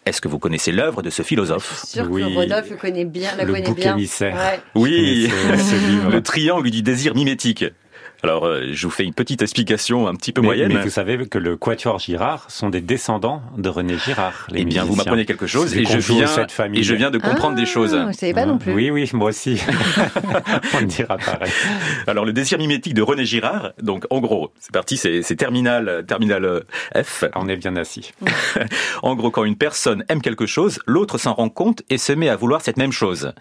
Est-ce 0.06 0.20
que 0.20 0.28
vous 0.28 0.38
connaissez 0.38 0.70
l'œuvre 0.72 1.00
de 1.02 1.08
ce 1.10 1.22
Je 1.22 1.26
philosophe 1.28 1.78
suis 1.78 1.86
sûre 1.98 2.06
Oui. 2.10 2.22
que 2.22 2.34
Rodolphe 2.34 2.70
le 2.70 2.76
connaît 2.76 3.04
bien, 3.06 3.34
la 3.36 3.44
Le 3.44 3.52
connaît 3.52 3.66
bouc 3.66 3.76
bien. 3.76 3.96
émissaire. 3.96 4.34
Ouais. 4.34 4.60
Oui, 4.74 5.30
ce 5.56 5.88
livre. 5.88 6.10
le 6.10 6.22
triangle 6.22 6.70
du 6.70 6.82
désir 6.82 7.14
mimétique. 7.14 7.64
Alors, 8.24 8.46
euh, 8.46 8.68
je 8.72 8.86
vous 8.86 8.90
fais 8.90 9.04
une 9.04 9.12
petite 9.12 9.42
explication 9.42 10.08
un 10.08 10.14
petit 10.14 10.32
peu 10.32 10.40
Mais, 10.40 10.46
moyenne. 10.46 10.72
mais 10.72 10.82
vous 10.82 10.88
savez 10.88 11.26
que 11.26 11.36
le 11.36 11.58
Quatuor 11.58 11.98
Girard 11.98 12.50
sont 12.50 12.70
des 12.70 12.80
descendants 12.80 13.42
de 13.58 13.68
René 13.68 13.98
Girard. 13.98 14.46
les 14.48 14.62
Eh 14.62 14.64
bien, 14.64 14.82
vous 14.82 14.94
m'apprenez 14.96 15.26
quelque 15.26 15.46
chose 15.46 15.76
et 15.76 15.84
je, 15.84 15.98
viens, 15.98 16.26
cette 16.26 16.50
famille. 16.50 16.80
et 16.80 16.82
je 16.82 16.94
viens 16.94 17.10
de 17.10 17.18
comprendre 17.18 17.52
Ah, 17.58 17.60
des 17.60 17.66
choses. 17.66 17.90
Je 18.08 18.16
savais 18.16 18.32
pas 18.32 18.46
non 18.46 18.56
plus. 18.56 18.72
Oui, 18.72 18.88
oui, 18.88 19.10
moi 19.12 19.28
aussi. 19.28 19.60
On 20.74 20.80
dira 20.86 21.18
pareil. 21.18 21.52
Alors, 22.06 22.24
le 22.24 22.32
désir 22.32 22.56
mimétique 22.56 22.94
de 22.94 23.02
René 23.02 23.26
Girard, 23.26 23.72
donc 23.82 24.06
en 24.08 24.20
gros, 24.20 24.54
c'est 24.58 24.72
parti, 24.72 24.96
c'est 24.96 25.20
c'est 25.20 25.36
terminal, 25.36 26.06
terminal 26.08 26.46
euh, 26.46 26.60
F. 26.96 27.24
On 27.34 27.46
est 27.46 27.56
bien 27.56 27.76
assis. 27.76 28.12
En 29.02 29.16
gros, 29.16 29.30
quand 29.30 29.44
une 29.44 29.56
personne 29.56 30.02
aime 30.08 30.22
quelque 30.22 30.46
chose, 30.46 30.78
l'autre 30.86 31.18
s'en 31.18 31.34
rend 31.34 31.50
compte 31.50 31.82
et 31.90 31.98
se 31.98 32.12
met 32.14 32.30
à 32.30 32.36
vouloir 32.36 32.62
cette 32.62 32.78
même 32.78 32.92
chose. 32.92 33.34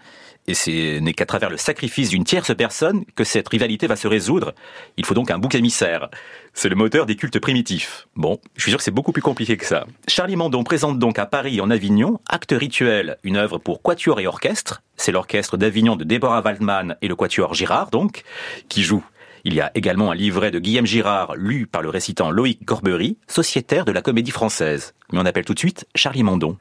Et 0.46 0.54
ce 0.54 0.98
n'est 0.98 1.14
qu'à 1.14 1.24
travers 1.24 1.48
le 1.48 1.56
sacrifice 1.56 2.10
d'une 2.10 2.24
tierce 2.24 2.54
personne 2.54 3.04
que 3.14 3.24
cette 3.24 3.48
rivalité 3.48 3.86
va 3.86 3.96
se 3.96 4.06
résoudre. 4.06 4.54
Il 4.96 5.06
faut 5.06 5.14
donc 5.14 5.30
un 5.30 5.38
bouc 5.38 5.54
émissaire. 5.54 6.10
C'est 6.52 6.68
le 6.68 6.76
moteur 6.76 7.06
des 7.06 7.16
cultes 7.16 7.38
primitifs. 7.38 8.08
Bon, 8.14 8.38
je 8.54 8.62
suis 8.62 8.70
sûr 8.70 8.78
que 8.78 8.84
c'est 8.84 8.90
beaucoup 8.90 9.12
plus 9.12 9.22
compliqué 9.22 9.56
que 9.56 9.64
ça. 9.64 9.86
Charlie 10.06 10.36
Mandon 10.36 10.62
présente 10.62 10.98
donc 10.98 11.18
à 11.18 11.26
Paris 11.26 11.60
en 11.60 11.70
Avignon 11.70 12.20
Acte 12.28 12.54
rituel, 12.56 13.16
une 13.24 13.36
œuvre 13.36 13.58
pour 13.58 13.80
quatuor 13.80 14.20
et 14.20 14.26
orchestre. 14.26 14.82
C'est 14.96 15.12
l'orchestre 15.12 15.56
d'Avignon 15.56 15.96
de 15.96 16.04
Deborah 16.04 16.42
Waldman 16.42 16.96
et 17.00 17.08
le 17.08 17.16
quatuor 17.16 17.54
Girard, 17.54 17.90
donc, 17.90 18.22
qui 18.68 18.82
joue. 18.82 19.04
Il 19.44 19.54
y 19.54 19.60
a 19.60 19.70
également 19.74 20.10
un 20.10 20.14
livret 20.14 20.50
de 20.50 20.58
Guillaume 20.58 20.86
Girard, 20.86 21.36
lu 21.36 21.66
par 21.66 21.82
le 21.82 21.90
récitant 21.90 22.30
Loïc 22.30 22.64
Corbery, 22.64 23.18
sociétaire 23.28 23.84
de 23.84 23.92
la 23.92 24.00
comédie 24.00 24.30
française. 24.30 24.94
Mais 25.12 25.18
on 25.18 25.26
appelle 25.26 25.44
tout 25.44 25.54
de 25.54 25.58
suite 25.58 25.86
Charlie 25.94 26.22
Mandon. 26.22 26.56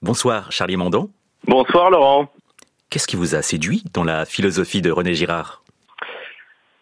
Bonsoir, 0.00 0.50
Charlie 0.50 0.76
Mandon. 0.76 1.10
Bonsoir 1.46 1.90
Laurent. 1.90 2.28
Qu'est-ce 2.92 3.06
qui 3.06 3.16
vous 3.16 3.34
a 3.34 3.40
séduit 3.40 3.82
dans 3.94 4.04
la 4.04 4.26
philosophie 4.26 4.82
de 4.82 4.90
René 4.90 5.14
Girard? 5.14 5.62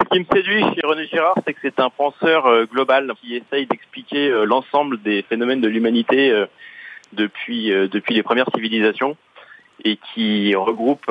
Ce 0.02 0.08
qui 0.08 0.18
me 0.18 0.24
séduit 0.24 0.60
chez 0.74 0.84
René 0.84 1.06
Girard, 1.06 1.36
c'est 1.46 1.54
que 1.54 1.60
c'est 1.62 1.78
un 1.78 1.88
penseur 1.88 2.46
euh, 2.46 2.64
global 2.64 3.12
qui 3.20 3.36
essaye 3.36 3.66
d'expliquer 3.66 4.28
euh, 4.28 4.42
l'ensemble 4.42 5.00
des 5.02 5.22
phénomènes 5.22 5.60
de 5.60 5.68
l'humanité 5.68 6.32
euh, 6.32 6.46
depuis, 7.12 7.70
depuis 7.70 8.12
les 8.12 8.24
premières 8.24 8.50
civilisations 8.52 9.16
et 9.84 10.00
qui 10.12 10.52
regroupe 10.56 11.06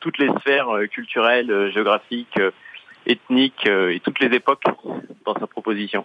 toutes 0.00 0.18
les 0.18 0.28
sphères 0.40 0.68
culturelles, 0.90 1.70
géographiques, 1.72 2.40
ethniques 3.06 3.66
et 3.66 4.00
toutes 4.00 4.18
les 4.18 4.34
époques 4.34 4.62
dans 5.24 5.34
sa 5.34 5.46
proposition. 5.46 6.04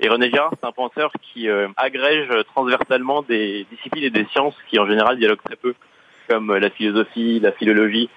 Et 0.00 0.08
René 0.08 0.30
Girard, 0.30 0.52
c'est 0.60 0.66
un 0.66 0.72
penseur 0.72 1.12
qui 1.22 1.48
agrège 1.76 2.28
transversalement 2.54 3.22
des 3.22 3.66
disciplines 3.70 4.04
et 4.04 4.10
des 4.10 4.26
sciences 4.26 4.56
qui 4.68 4.78
en 4.78 4.86
général 4.86 5.18
dialoguent 5.18 5.42
très 5.44 5.56
peu, 5.56 5.74
comme 6.28 6.50
euh, 6.50 6.58
la 6.58 6.70
philosophie, 6.70 7.40
la 7.40 7.52
philologie, 7.52 8.08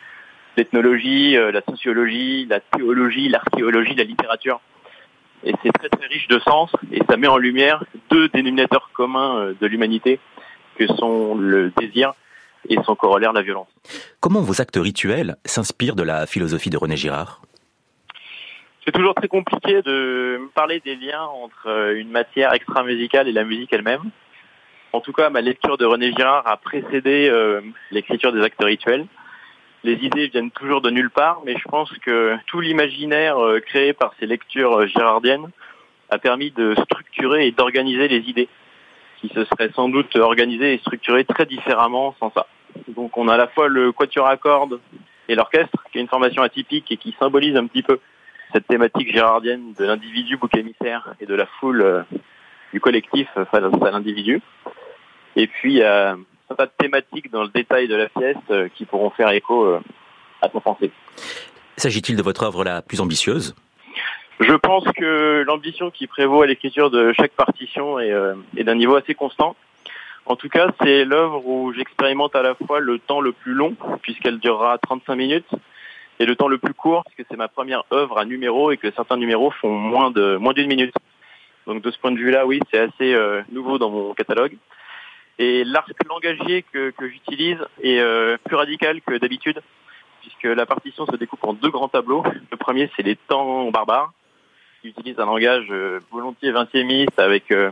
l'ethnologie, 0.57 1.37
euh, 1.37 1.51
la 1.51 1.61
sociologie, 1.61 2.45
la 2.45 2.59
théologie, 2.59 3.29
l'archéologie, 3.29 3.95
la 3.95 4.03
littérature. 4.03 4.59
Et 5.43 5.53
c'est 5.63 5.71
très 5.71 5.89
très 5.89 6.07
riche 6.07 6.27
de 6.27 6.39
sens 6.39 6.69
et 6.91 6.99
ça 7.09 7.15
met 7.15 7.27
en 7.27 7.37
lumière 7.37 7.83
deux 8.09 8.27
dénominateurs 8.29 8.89
communs 8.93 9.37
euh, 9.37 9.53
de 9.59 9.67
l'humanité 9.67 10.19
que 10.77 10.87
sont 10.87 11.35
le 11.35 11.71
désir 11.79 12.13
et 12.67 12.77
son 12.85 12.95
corollaire 12.95 13.31
la 13.31 13.41
violence. 13.41 13.69
Comment 14.19 14.41
vos 14.41 14.61
actes 14.61 14.77
rituels 14.77 15.37
s'inspirent 15.45 15.95
de 15.95 16.03
la 16.03 16.25
philosophie 16.25 16.69
de 16.69 16.77
René 16.77 16.97
Girard? 16.97 17.41
C'est 18.83 18.91
toujours 18.91 19.13
très 19.13 19.27
compliqué 19.27 19.81
de 19.81 20.41
parler 20.55 20.81
des 20.83 20.95
liens 20.95 21.23
entre 21.23 21.93
une 21.95 22.09
matière 22.09 22.53
extra-musicale 22.53 23.27
et 23.27 23.31
la 23.31 23.43
musique 23.43 23.71
elle-même. 23.71 24.11
En 24.91 25.01
tout 25.01 25.13
cas, 25.13 25.29
ma 25.29 25.41
lecture 25.41 25.77
de 25.77 25.85
René 25.85 26.11
Girard 26.15 26.47
a 26.47 26.57
précédé 26.57 27.29
euh, 27.29 27.61
l'écriture 27.91 28.33
des 28.33 28.41
actes 28.41 28.63
rituels. 28.63 29.05
Les 29.83 29.93
idées 29.93 30.27
viennent 30.27 30.51
toujours 30.51 30.81
de 30.81 30.89
nulle 30.89 31.11
part, 31.11 31.41
mais 31.45 31.55
je 31.57 31.63
pense 31.69 31.91
que 31.99 32.35
tout 32.47 32.59
l'imaginaire 32.59 33.37
euh, 33.37 33.59
créé 33.59 33.93
par 33.93 34.13
ces 34.19 34.25
lectures 34.25 34.79
euh, 34.79 34.87
girardiennes 34.87 35.49
a 36.09 36.17
permis 36.17 36.49
de 36.51 36.73
structurer 36.83 37.47
et 37.47 37.51
d'organiser 37.51 38.07
les 38.07 38.27
idées, 38.29 38.49
qui 39.21 39.29
se 39.29 39.45
seraient 39.45 39.69
sans 39.75 39.89
doute 39.89 40.15
organisées 40.15 40.73
et 40.73 40.79
structurées 40.79 41.23
très 41.23 41.45
différemment 41.45 42.15
sans 42.19 42.31
ça. 42.31 42.47
Donc 42.87 43.15
on 43.15 43.27
a 43.27 43.35
à 43.35 43.37
la 43.37 43.47
fois 43.47 43.67
le 43.67 43.91
quatuor 43.91 44.25
à 44.25 44.37
cordes 44.37 44.79
et 45.27 45.35
l'orchestre, 45.35 45.83
qui 45.91 45.99
est 45.99 46.01
une 46.01 46.07
formation 46.07 46.41
atypique 46.41 46.91
et 46.91 46.97
qui 46.97 47.15
symbolise 47.19 47.55
un 47.55 47.67
petit 47.67 47.83
peu 47.83 47.99
cette 48.51 48.65
thématique 48.65 49.13
gérardienne 49.13 49.73
de 49.77 49.85
l'individu 49.85 50.37
bouc 50.37 50.57
émissaire 50.57 51.13
et 51.21 51.27
de 51.27 51.35
la 51.35 51.45
foule 51.45 52.05
du 52.73 52.79
collectif 52.79 53.27
face 53.33 53.53
à 53.53 53.91
l'individu. 53.91 54.41
Et 55.35 55.47
puis 55.47 55.73
il 55.73 55.77
y 55.77 55.83
a 55.83 56.15
un 56.49 56.55
tas 56.55 56.65
de 56.65 56.71
thématiques 56.77 57.31
dans 57.31 57.43
le 57.43 57.49
détail 57.49 57.87
de 57.87 57.95
la 57.95 58.09
pièce 58.09 58.37
euh, 58.49 58.67
qui 58.75 58.85
pourront 58.85 59.09
faire 59.11 59.29
écho 59.29 59.65
euh, 59.65 59.79
à 60.41 60.49
son 60.49 60.59
pensée. 60.59 60.91
S'agit-il 61.77 62.15
de 62.15 62.23
votre 62.23 62.43
œuvre 62.43 62.63
la 62.63 62.81
plus 62.81 63.01
ambitieuse? 63.01 63.55
Je 64.39 64.53
pense 64.53 64.85
que 64.95 65.43
l'ambition 65.45 65.91
qui 65.91 66.07
prévaut 66.07 66.41
à 66.41 66.47
l'écriture 66.47 66.89
de 66.89 67.13
chaque 67.13 67.33
partition 67.33 67.99
est, 67.99 68.11
euh, 68.11 68.35
est 68.57 68.63
d'un 68.63 68.75
niveau 68.75 68.95
assez 68.95 69.13
constant. 69.13 69.55
En 70.25 70.35
tout 70.35 70.49
cas, 70.49 70.67
c'est 70.81 71.05
l'œuvre 71.05 71.45
où 71.45 71.73
j'expérimente 71.73 72.35
à 72.35 72.41
la 72.41 72.55
fois 72.55 72.79
le 72.79 72.99
temps 72.99 73.19
le 73.19 73.31
plus 73.31 73.53
long, 73.53 73.75
puisqu'elle 74.01 74.39
durera 74.39 74.77
35 74.77 75.15
minutes, 75.15 75.49
et 76.19 76.25
le 76.25 76.35
temps 76.35 76.47
le 76.47 76.57
plus 76.57 76.73
court, 76.73 77.03
puisque 77.05 77.27
c'est 77.29 77.37
ma 77.37 77.47
première 77.47 77.83
œuvre 77.91 78.17
à 78.17 78.25
numéro 78.25 78.71
et 78.71 78.77
que 78.77 78.91
certains 78.91 79.17
numéros 79.17 79.51
font 79.51 79.71
moins 79.71 80.11
de 80.11 80.35
moins 80.35 80.53
d'une 80.53 80.67
minute. 80.67 80.93
Donc 81.69 81.83
de 81.83 81.91
ce 81.91 81.99
point 81.99 82.11
de 82.11 82.17
vue-là, 82.17 82.47
oui, 82.47 82.59
c'est 82.71 82.79
assez 82.79 83.13
euh, 83.13 83.43
nouveau 83.51 83.77
dans 83.77 83.91
mon 83.91 84.15
catalogue. 84.15 84.57
Et 85.37 85.63
l'arc 85.63 85.93
langagier 86.09 86.63
que, 86.63 86.89
que 86.89 87.07
j'utilise 87.07 87.59
est 87.83 87.99
euh, 87.99 88.37
plus 88.43 88.55
radical 88.55 89.01
que 89.01 89.19
d'habitude, 89.19 89.61
puisque 90.21 90.45
la 90.45 90.65
partition 90.65 91.05
se 91.05 91.15
découpe 91.15 91.43
en 91.43 91.53
deux 91.53 91.69
grands 91.69 91.87
tableaux. 91.87 92.23
Le 92.49 92.57
premier, 92.57 92.89
c'est 92.95 93.03
les 93.03 93.15
temps 93.15 93.69
barbares, 93.69 94.11
qui 94.81 94.87
utilise 94.87 95.19
un 95.19 95.27
langage 95.27 95.67
euh, 95.69 95.99
volontiers 96.11 96.51
vingtiémiste 96.51 97.19
avec 97.19 97.51
euh, 97.51 97.69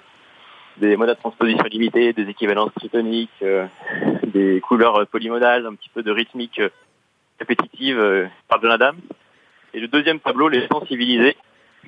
des 0.78 0.96
modes 0.96 1.10
de 1.10 1.16
transposition 1.16 1.64
limitées, 1.64 2.14
des 2.14 2.30
équivalences 2.30 2.76
tritoniques, 2.76 3.32
euh, 3.42 3.66
des 4.28 4.62
couleurs 4.62 5.08
polymodales, 5.08 5.66
un 5.66 5.74
petit 5.74 5.90
peu 5.90 6.04
de 6.04 6.12
rythmique 6.12 6.60
euh, 6.60 6.70
répétitive 7.40 8.30
par 8.48 8.62
John 8.62 8.72
Adams. 8.72 9.00
Et 9.74 9.80
le 9.80 9.88
deuxième 9.88 10.20
tableau, 10.20 10.50
les 10.50 10.68
temps 10.68 10.86
civilisés, 10.86 11.36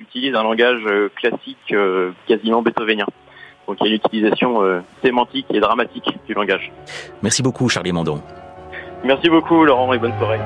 utilise 0.00 0.34
un 0.34 0.42
langage 0.42 0.82
euh, 0.86 1.08
classique 1.14 1.72
euh, 1.72 2.12
quasiment 2.26 2.62
beethovenien. 2.62 3.06
Donc 3.66 3.76
il 3.80 3.86
y 3.86 3.90
a 3.90 3.94
une 3.94 4.00
utilisation 4.04 4.62
euh, 4.62 4.80
sémantique 5.04 5.46
et 5.50 5.60
dramatique 5.60 6.08
du 6.26 6.34
langage. 6.34 6.72
Merci 7.22 7.42
beaucoup, 7.42 7.68
Charlie 7.68 7.92
Mandon. 7.92 8.22
Merci 9.04 9.28
beaucoup 9.30 9.64
Laurent 9.64 9.92
et 9.92 9.98
bonne 9.98 10.16
soirée. 10.18 10.40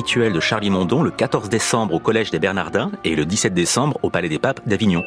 Rituels 0.00 0.32
de 0.32 0.40
Charlie 0.40 0.70
Mondon 0.70 1.02
le 1.02 1.10
14 1.10 1.50
décembre 1.50 1.92
au 1.92 2.00
Collège 2.00 2.30
des 2.30 2.38
Bernardins 2.38 2.90
et 3.04 3.14
le 3.14 3.26
17 3.26 3.52
décembre 3.52 3.98
au 4.02 4.08
Palais 4.08 4.30
des 4.30 4.38
Papes 4.38 4.66
d'Avignon. 4.66 5.04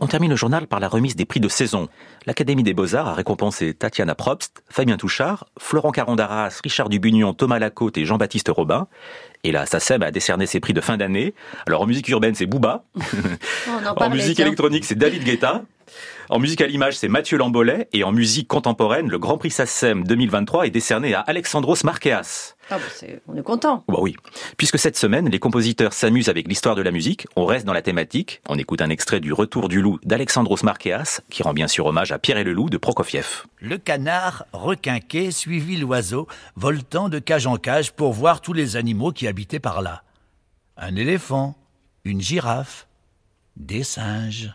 On 0.00 0.06
termine 0.06 0.30
le 0.30 0.36
journal 0.36 0.66
par 0.66 0.80
la 0.80 0.88
remise 0.88 1.14
des 1.14 1.26
prix 1.26 1.38
de 1.38 1.48
saison. 1.48 1.90
L'Académie 2.24 2.62
des 2.62 2.72
Beaux-Arts 2.72 3.08
a 3.08 3.12
récompensé 3.12 3.74
Tatiana 3.74 4.14
Probst, 4.14 4.64
Fabien 4.70 4.96
Touchard, 4.96 5.44
Florent 5.58 5.92
Caron 5.92 6.16
d'Arras, 6.16 6.58
Richard 6.64 6.88
Dubugnon, 6.88 7.34
Thomas 7.34 7.58
Lacôte 7.58 7.98
et 7.98 8.06
Jean-Baptiste 8.06 8.48
Robin. 8.48 8.88
Et 9.44 9.52
la 9.52 9.66
SACEM 9.66 10.02
a 10.02 10.10
décerné 10.10 10.46
ses 10.46 10.60
prix 10.60 10.72
de 10.72 10.80
fin 10.80 10.96
d'année. 10.96 11.34
Alors 11.66 11.82
en 11.82 11.86
musique 11.86 12.08
urbaine, 12.08 12.34
c'est 12.34 12.46
Booba. 12.46 12.84
On 13.68 14.02
en 14.04 14.08
musique 14.08 14.40
électronique, 14.40 14.86
c'est 14.86 14.96
David 14.96 15.22
Guetta. 15.22 15.64
En 16.28 16.38
musique 16.38 16.60
à 16.60 16.66
l'image, 16.66 16.96
c'est 16.96 17.08
Mathieu 17.08 17.38
Lambolet. 17.38 17.88
Et 17.92 18.04
en 18.04 18.12
musique 18.12 18.48
contemporaine, 18.48 19.08
le 19.08 19.18
Grand 19.18 19.38
Prix 19.38 19.50
SACEM 19.50 20.04
2023 20.04 20.66
est 20.66 20.70
décerné 20.70 21.14
à 21.14 21.20
Alexandros 21.20 21.84
Marqueas. 21.84 22.54
Ah 22.68 22.78
bah, 22.78 23.08
on 23.28 23.36
est 23.36 23.42
content. 23.42 23.84
Bah 23.88 23.98
oui. 24.00 24.16
Puisque 24.56 24.78
cette 24.78 24.96
semaine, 24.96 25.28
les 25.28 25.38
compositeurs 25.38 25.92
s'amusent 25.92 26.28
avec 26.28 26.48
l'histoire 26.48 26.74
de 26.74 26.82
la 26.82 26.90
musique, 26.90 27.26
on 27.36 27.44
reste 27.44 27.64
dans 27.64 27.72
la 27.72 27.82
thématique. 27.82 28.40
On 28.48 28.58
écoute 28.58 28.82
un 28.82 28.90
extrait 28.90 29.20
du 29.20 29.32
Retour 29.32 29.68
du 29.68 29.80
loup 29.80 30.00
d'Alexandros 30.04 30.64
Marqueas, 30.64 31.20
qui 31.30 31.44
rend 31.44 31.52
bien 31.52 31.68
sûr 31.68 31.86
hommage 31.86 32.10
à 32.10 32.18
Pierre 32.18 32.38
et 32.38 32.44
le 32.44 32.52
loup 32.52 32.68
de 32.68 32.76
Prokofiev. 32.76 33.44
Le 33.60 33.78
canard, 33.78 34.46
requinqué, 34.52 35.30
suivit 35.30 35.76
l'oiseau, 35.76 36.26
voltant 36.56 37.08
de 37.08 37.20
cage 37.20 37.46
en 37.46 37.56
cage 37.56 37.92
pour 37.92 38.12
voir 38.12 38.40
tous 38.40 38.52
les 38.52 38.76
animaux 38.76 39.12
qui 39.12 39.28
habitaient 39.28 39.60
par 39.60 39.80
là. 39.80 40.02
Un 40.76 40.96
éléphant, 40.96 41.56
une 42.04 42.20
girafe, 42.20 42.88
des 43.56 43.84
singes. 43.84 44.52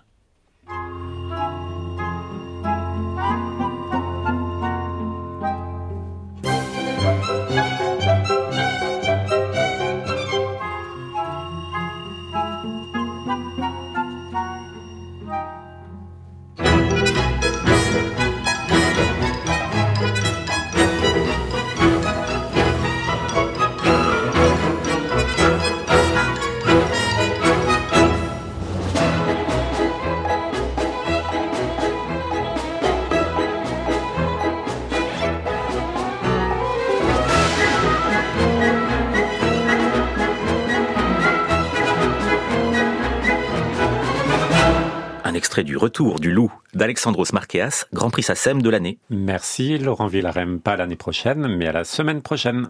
Extrait 45.51 45.63
du 45.65 45.75
Retour 45.75 46.21
du 46.21 46.31
loup 46.31 46.49
d'Alexandros 46.73 47.33
Marqueas, 47.33 47.85
Grand 47.91 48.09
Prix 48.09 48.23
SACEM 48.23 48.61
de 48.61 48.69
l'année. 48.69 48.99
Merci 49.09 49.77
Laurent 49.77 50.07
Villarem, 50.07 50.61
pas 50.61 50.77
l'année 50.77 50.95
prochaine, 50.95 51.57
mais 51.57 51.67
à 51.67 51.73
la 51.73 51.83
semaine 51.83 52.21
prochaine. 52.21 52.69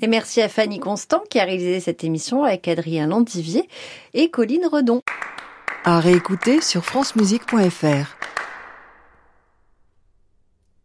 Et 0.00 0.06
merci 0.06 0.40
à 0.42 0.48
Fanny 0.48 0.78
Constant 0.78 1.24
qui 1.28 1.40
a 1.40 1.44
réalisé 1.44 1.80
cette 1.80 2.04
émission 2.04 2.44
avec 2.44 2.68
Adrien 2.68 3.08
Landivier 3.08 3.68
et 4.14 4.30
Colline 4.30 4.68
Redon. 4.70 5.00
À 5.82 5.98
réécouter 5.98 6.60
sur 6.60 6.84
francemusique.fr. 6.84 8.35